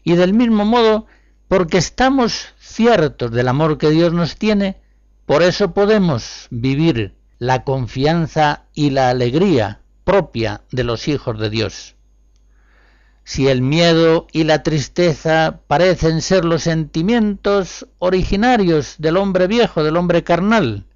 Y 0.02 0.16
del 0.16 0.34
mismo 0.34 0.64
modo, 0.64 1.06
porque 1.46 1.78
estamos 1.78 2.48
ciertos 2.58 3.30
del 3.30 3.46
amor 3.46 3.78
que 3.78 3.90
Dios 3.90 4.12
nos 4.12 4.34
tiene, 4.34 4.80
por 5.24 5.44
eso 5.44 5.72
podemos 5.72 6.48
vivir 6.50 7.14
la 7.38 7.62
confianza 7.62 8.64
y 8.74 8.90
la 8.90 9.10
alegría 9.10 9.80
propia 10.02 10.62
de 10.72 10.82
los 10.82 11.06
hijos 11.06 11.38
de 11.38 11.48
Dios. 11.48 11.94
Si 13.22 13.46
el 13.46 13.62
miedo 13.62 14.26
y 14.32 14.42
la 14.42 14.64
tristeza 14.64 15.60
parecen 15.68 16.22
ser 16.22 16.44
los 16.44 16.64
sentimientos 16.64 17.86
originarios 18.00 18.96
del 18.98 19.16
hombre 19.16 19.46
viejo, 19.46 19.84
del 19.84 19.96
hombre 19.96 20.24
carnal, 20.24 20.86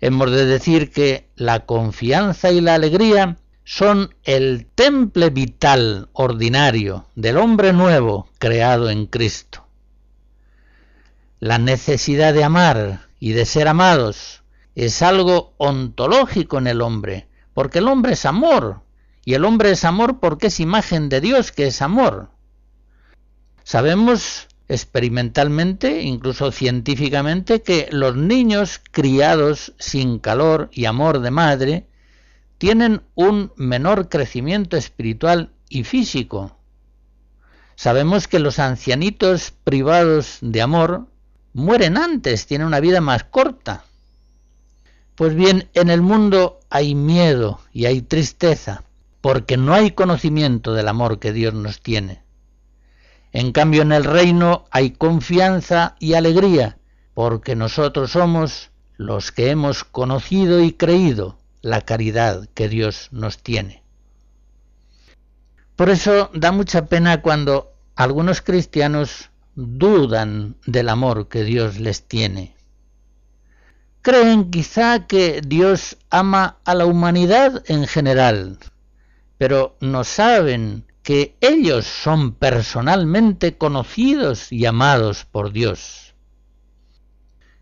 hemos 0.00 0.30
de 0.30 0.46
decir 0.46 0.90
que 0.90 1.28
la 1.36 1.66
confianza 1.66 2.50
y 2.50 2.60
la 2.60 2.74
alegría 2.74 3.36
son 3.64 4.14
el 4.24 4.66
temple 4.74 5.30
vital 5.30 6.08
ordinario 6.12 7.06
del 7.14 7.36
hombre 7.36 7.72
nuevo 7.72 8.28
creado 8.38 8.90
en 8.90 9.06
Cristo. 9.06 9.66
La 11.40 11.58
necesidad 11.58 12.32
de 12.32 12.44
amar 12.44 13.08
y 13.18 13.32
de 13.32 13.44
ser 13.44 13.68
amados 13.68 14.42
es 14.74 15.02
algo 15.02 15.54
ontológico 15.56 16.58
en 16.58 16.66
el 16.66 16.80
hombre, 16.80 17.28
porque 17.54 17.78
el 17.78 17.88
hombre 17.88 18.12
es 18.12 18.24
amor, 18.24 18.82
y 19.24 19.34
el 19.34 19.44
hombre 19.44 19.72
es 19.72 19.84
amor 19.84 20.20
porque 20.20 20.46
es 20.46 20.60
imagen 20.60 21.08
de 21.08 21.20
Dios 21.20 21.50
que 21.50 21.66
es 21.66 21.82
amor. 21.82 22.30
Sabemos 23.64 24.46
experimentalmente, 24.68 26.02
incluso 26.02 26.50
científicamente, 26.50 27.62
que 27.62 27.88
los 27.90 28.16
niños 28.16 28.80
criados 28.90 29.74
sin 29.78 30.18
calor 30.18 30.68
y 30.72 30.86
amor 30.86 31.20
de 31.20 31.30
madre 31.30 31.86
tienen 32.58 33.02
un 33.14 33.52
menor 33.56 34.08
crecimiento 34.08 34.76
espiritual 34.76 35.50
y 35.68 35.84
físico. 35.84 36.56
Sabemos 37.76 38.26
que 38.26 38.38
los 38.38 38.58
ancianitos 38.58 39.52
privados 39.64 40.38
de 40.40 40.62
amor 40.62 41.06
mueren 41.52 41.96
antes, 41.96 42.46
tienen 42.46 42.66
una 42.66 42.80
vida 42.80 43.00
más 43.00 43.24
corta. 43.24 43.84
Pues 45.14 45.34
bien, 45.34 45.68
en 45.74 45.90
el 45.90 46.02
mundo 46.02 46.60
hay 46.70 46.94
miedo 46.94 47.60
y 47.72 47.86
hay 47.86 48.02
tristeza, 48.02 48.82
porque 49.20 49.56
no 49.56 49.74
hay 49.74 49.92
conocimiento 49.92 50.74
del 50.74 50.88
amor 50.88 51.18
que 51.18 51.32
Dios 51.32 51.54
nos 51.54 51.80
tiene. 51.80 52.25
En 53.38 53.52
cambio, 53.52 53.82
en 53.82 53.92
el 53.92 54.04
reino 54.04 54.64
hay 54.70 54.92
confianza 54.92 55.94
y 56.00 56.14
alegría, 56.14 56.78
porque 57.12 57.54
nosotros 57.54 58.12
somos 58.12 58.70
los 58.96 59.30
que 59.30 59.50
hemos 59.50 59.84
conocido 59.84 60.62
y 60.62 60.72
creído 60.72 61.36
la 61.60 61.82
caridad 61.82 62.48
que 62.54 62.70
Dios 62.70 63.10
nos 63.12 63.36
tiene. 63.42 63.82
Por 65.76 65.90
eso 65.90 66.30
da 66.32 66.50
mucha 66.50 66.86
pena 66.86 67.20
cuando 67.20 67.74
algunos 67.94 68.40
cristianos 68.40 69.28
dudan 69.54 70.56
del 70.64 70.88
amor 70.88 71.28
que 71.28 71.44
Dios 71.44 71.78
les 71.78 72.08
tiene. 72.08 72.56
Creen 74.00 74.50
quizá 74.50 75.06
que 75.06 75.42
Dios 75.46 75.98
ama 76.08 76.56
a 76.64 76.74
la 76.74 76.86
humanidad 76.86 77.62
en 77.66 77.86
general, 77.86 78.58
pero 79.36 79.76
no 79.82 80.04
saben 80.04 80.85
que 81.06 81.36
ellos 81.40 81.86
son 81.86 82.32
personalmente 82.32 83.56
conocidos 83.56 84.50
y 84.50 84.66
amados 84.66 85.24
por 85.24 85.52
Dios. 85.52 86.16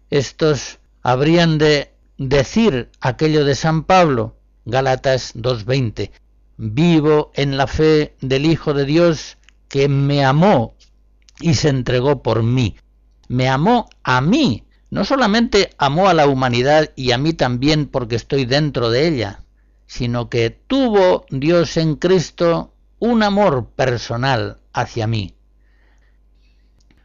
Estos 0.08 0.78
habrían 1.02 1.58
de 1.58 1.92
decir 2.16 2.90
aquello 3.02 3.44
de 3.44 3.54
San 3.54 3.84
Pablo, 3.84 4.38
Gálatas 4.64 5.36
2.20, 5.36 6.10
vivo 6.56 7.32
en 7.34 7.58
la 7.58 7.66
fe 7.66 8.16
del 8.22 8.46
Hijo 8.46 8.72
de 8.72 8.86
Dios 8.86 9.36
que 9.68 9.90
me 9.90 10.24
amó 10.24 10.74
y 11.38 11.52
se 11.52 11.68
entregó 11.68 12.22
por 12.22 12.42
mí. 12.42 12.76
Me 13.28 13.50
amó 13.50 13.90
a 14.04 14.22
mí, 14.22 14.64
no 14.88 15.04
solamente 15.04 15.68
amó 15.76 16.08
a 16.08 16.14
la 16.14 16.26
humanidad 16.28 16.92
y 16.96 17.10
a 17.10 17.18
mí 17.18 17.34
también 17.34 17.88
porque 17.88 18.16
estoy 18.16 18.46
dentro 18.46 18.88
de 18.88 19.06
ella, 19.06 19.44
sino 19.86 20.30
que 20.30 20.48
tuvo 20.48 21.26
Dios 21.28 21.76
en 21.76 21.96
Cristo 21.96 22.70
un 23.04 23.22
amor 23.22 23.68
personal 23.76 24.62
hacia 24.72 25.06
mí. 25.06 25.34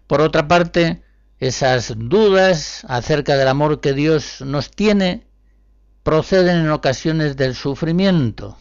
Por 0.08 0.22
otra 0.22 0.48
parte, 0.48 1.04
esas 1.40 1.94
dudas 1.98 2.86
acerca 2.88 3.36
del 3.36 3.50
amor 3.50 3.82
que 3.82 3.92
Dios 3.92 4.40
nos 4.40 4.72
tiene 4.72 5.28
proceden 6.04 6.60
en 6.60 6.70
ocasiones 6.70 7.36
del 7.36 7.54
sufrimiento. 7.54 8.58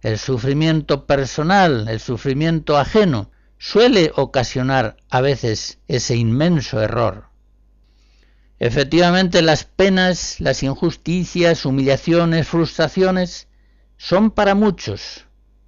El 0.00 0.18
sufrimiento 0.18 1.04
personal, 1.04 1.88
el 1.90 2.00
sufrimiento 2.00 2.78
ajeno, 2.78 3.30
suele 3.58 4.10
ocasionar 4.16 4.96
a 5.10 5.20
veces 5.20 5.78
ese 5.88 6.16
inmenso 6.16 6.80
error. 6.80 7.26
Efectivamente, 8.58 9.42
las 9.42 9.64
penas, 9.64 10.40
las 10.40 10.62
injusticias, 10.62 11.66
humillaciones, 11.66 12.48
frustraciones 12.48 13.46
son 13.98 14.30
para 14.30 14.54
muchos 14.54 15.23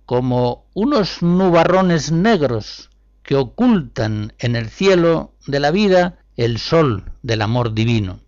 como 0.07 0.67
unos 0.73 1.21
nubarrones 1.23 2.13
negros 2.13 2.91
que 3.23 3.35
ocultan 3.35 4.33
en 4.39 4.55
el 4.55 4.71
cielo 4.71 5.35
de 5.47 5.61
la 5.61 5.73
vida 5.73 6.19
el 6.37 6.59
sol 6.59 7.13
del 7.23 7.43
amor 7.43 7.75
divino. 7.75 8.21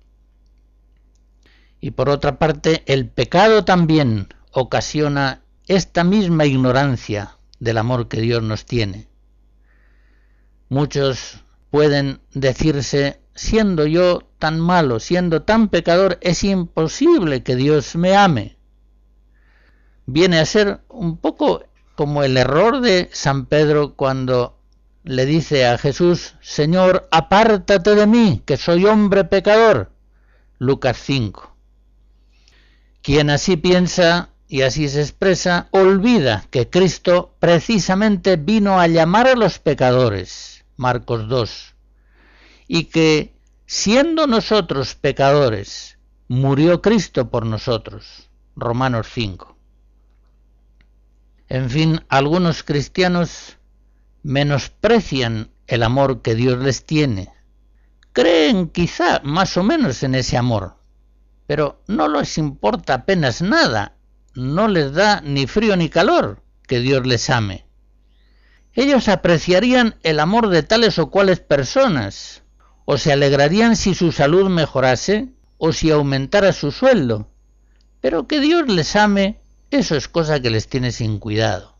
Y 1.81 1.93
por 1.93 2.09
otra 2.09 2.39
parte, 2.39 2.83
el 2.87 3.09
pecado 3.09 3.64
también 3.64 4.35
ocasiona 4.51 5.43
esta 5.66 6.03
misma 6.03 6.47
ignorancia 6.47 7.37
del 7.61 7.79
amor 7.79 8.09
que 8.09 8.20
Dios 8.20 8.43
nos 8.43 8.64
tiene. 8.64 9.07
Muchos 10.68 11.45
pueden 11.70 12.20
decirse, 12.33 13.20
siendo 13.35 13.87
yo 13.87 14.29
tan 14.39 14.59
malo, 14.59 14.99
siendo 14.99 15.43
tan 15.43 15.68
pecador, 15.68 16.18
es 16.22 16.43
imposible 16.43 17.45
que 17.45 17.55
Dios 17.55 17.95
me 17.95 18.16
ame. 18.16 18.57
Viene 20.07 20.41
a 20.41 20.47
ser 20.47 20.81
un 20.89 21.18
poco 21.18 21.68
como 21.99 22.22
el 22.22 22.36
error 22.36 22.80
de 22.80 23.11
San 23.12 23.46
Pedro 23.46 23.94
cuando 23.96 24.57
le 25.03 25.26
dice 25.26 25.66
a 25.66 25.78
Jesús, 25.78 26.36
Señor, 26.40 27.09
apártate 27.11 27.96
de 27.96 28.07
mí, 28.07 28.40
que 28.46 28.57
soy 28.57 28.84
hombre 28.84 29.24
pecador. 29.24 29.90
Lucas 30.59 30.96
5. 31.03 31.57
Quien 33.03 33.30
así 33.30 33.57
piensa 33.57 34.28
y 34.46 34.62
así 34.62 34.88
se 34.88 35.01
expresa, 35.01 35.66
olvida 35.72 36.44
que 36.53 36.70
Cristo 36.70 37.34
precisamente 37.40 38.36
vino 38.36 38.78
a 38.78 38.86
llamar 38.86 39.26
a 39.26 39.34
los 39.34 39.59
pecadores 39.59 40.64
Marcos 40.76 41.28
2, 41.28 41.74
y 42.68 42.84
que 42.84 43.34
siendo 43.66 44.28
nosotros 44.28 44.94
pecadores, 44.94 45.99
murió 46.28 46.80
Cristo 46.80 47.28
por 47.28 47.44
nosotros, 47.44 48.30
Romanos 48.55 49.09
5. 49.12 49.57
En 51.49 51.70
fin, 51.70 52.01
algunos 52.09 52.62
cristianos 52.62 53.57
menosprecian 54.22 55.51
el 55.66 55.82
amor 55.82 56.22
que 56.22 56.34
Dios 56.34 56.59
les 56.59 56.84
tiene. 56.84 57.30
Creen 58.12 58.68
quizá 58.68 59.20
más 59.22 59.57
o 59.57 59.62
menos 59.62 60.03
en 60.03 60.14
ese 60.14 60.36
amor, 60.36 60.76
pero 61.46 61.82
no 61.86 62.09
les 62.09 62.36
importa 62.38 62.94
apenas 62.94 63.42
nada, 63.42 63.96
no 64.34 64.68
les 64.68 64.92
da 64.92 65.20
ni 65.20 65.46
frío 65.46 65.76
ni 65.76 65.88
calor 65.88 66.42
que 66.66 66.80
Dios 66.80 67.07
les 67.07 67.30
ame 67.30 67.68
ellos 68.78 69.09
apreciarían 69.09 69.96
el 70.05 70.20
amor 70.20 70.51
de 70.51 70.62
tales 70.62 71.01
o 71.01 71.11
cuales 71.11 71.40
personas, 71.40 72.44
o 72.84 72.96
se 72.96 73.12
alegrarían 73.12 73.74
si 73.74 73.92
su 73.92 74.12
salud 74.12 74.49
mejorase, 74.49 75.30
o 75.57 75.72
si 75.72 75.90
aumentara 75.90 76.53
su 76.53 76.70
sueldo. 76.70 77.28
Pero 78.01 78.28
que 78.28 78.38
Dios 78.38 78.68
les 78.68 78.94
ame, 78.94 79.40
eso 79.71 79.97
es 79.97 80.09
cosa 80.09 80.41
que 80.41 80.51
les 80.51 80.69
tiene 80.69 80.93
sin 80.93 81.19
cuidado. 81.19 81.77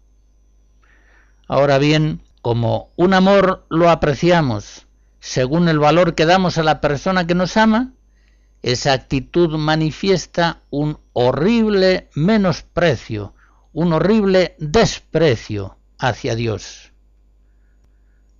Ahora 1.47 1.79
bien, 1.79 2.23
como 2.43 2.91
un 2.97 3.15
amor 3.15 3.67
lo 3.71 3.91
apreciamos 3.91 4.87
según 5.21 5.69
el 5.69 5.79
valor 5.79 6.15
que 6.15 6.27
damos 6.27 6.59
a 6.59 6.63
la 6.63 6.81
persona 6.81 7.27
que 7.27 7.35
nos 7.35 7.57
ama, 7.57 7.93
esa 8.63 8.93
actitud 8.93 9.57
manifiesta 9.57 10.63
un 10.71 10.99
horrible 11.13 12.09
menosprecio, 12.15 13.35
un 13.73 13.93
horrible 13.93 14.57
desprecio 14.59 15.79
hacia 15.99 16.35
Dios. 16.35 16.93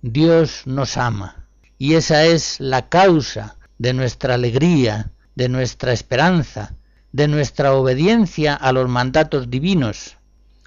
Dios 0.01 0.63
nos 0.65 0.97
ama 0.97 1.47
y 1.77 1.95
esa 1.95 2.25
es 2.25 2.59
la 2.59 2.89
causa 2.89 3.57
de 3.77 3.93
nuestra 3.93 4.35
alegría, 4.35 5.11
de 5.35 5.49
nuestra 5.49 5.93
esperanza, 5.93 6.75
de 7.11 7.27
nuestra 7.27 7.73
obediencia 7.73 8.53
a 8.53 8.71
los 8.71 8.87
mandatos 8.87 9.49
divinos, 9.49 10.17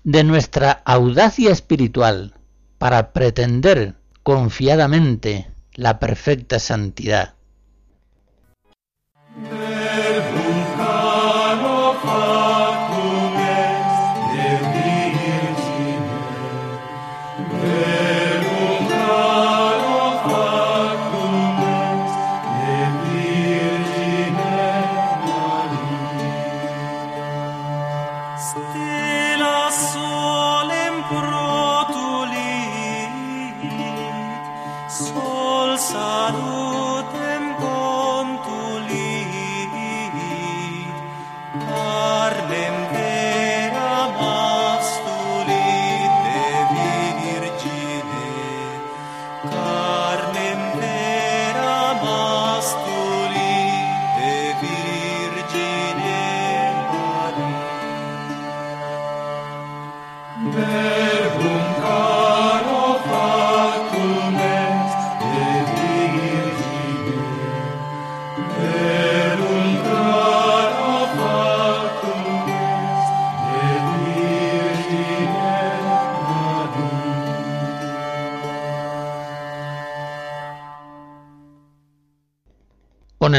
de 0.04 0.24
nuestra 0.24 0.82
audacia 0.84 1.50
espiritual 1.50 2.34
para 2.78 3.12
pretender 3.12 3.94
confiadamente 4.22 5.50
la 5.74 5.98
perfecta 5.98 6.58
santidad. 6.58 7.34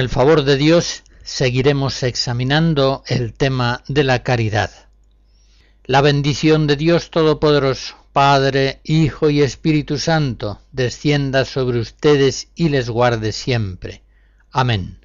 El 0.04 0.10
favor 0.10 0.44
de 0.44 0.58
Dios 0.58 1.04
seguiremos 1.24 2.04
examinando 2.04 3.04
el 3.08 3.34
tema 3.34 3.84
de 3.88 4.04
la 4.04 4.22
caridad. 4.22 4.70
La 5.86 6.02
bendición 6.02 6.68
de 6.68 6.76
Dios 6.76 7.10
Todopoderoso, 7.10 7.96
Padre, 8.12 8.82
Hijo 8.84 9.30
y 9.30 9.42
Espíritu 9.42 9.98
Santo, 9.98 10.60
descienda 10.74 11.46
sobre 11.46 11.80
ustedes 11.80 12.50
y 12.54 12.68
les 12.68 12.90
guarde 12.90 13.32
siempre. 13.32 14.04
Amén. 14.52 15.03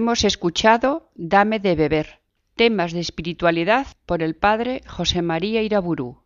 Hemos 0.00 0.24
escuchado 0.24 1.10
Dame 1.14 1.60
de 1.60 1.74
beber, 1.74 2.20
temas 2.56 2.94
de 2.94 3.00
espiritualidad 3.00 3.86
por 4.06 4.22
el 4.22 4.34
padre 4.34 4.80
José 4.86 5.20
María 5.20 5.60
Iraburu. 5.60 6.22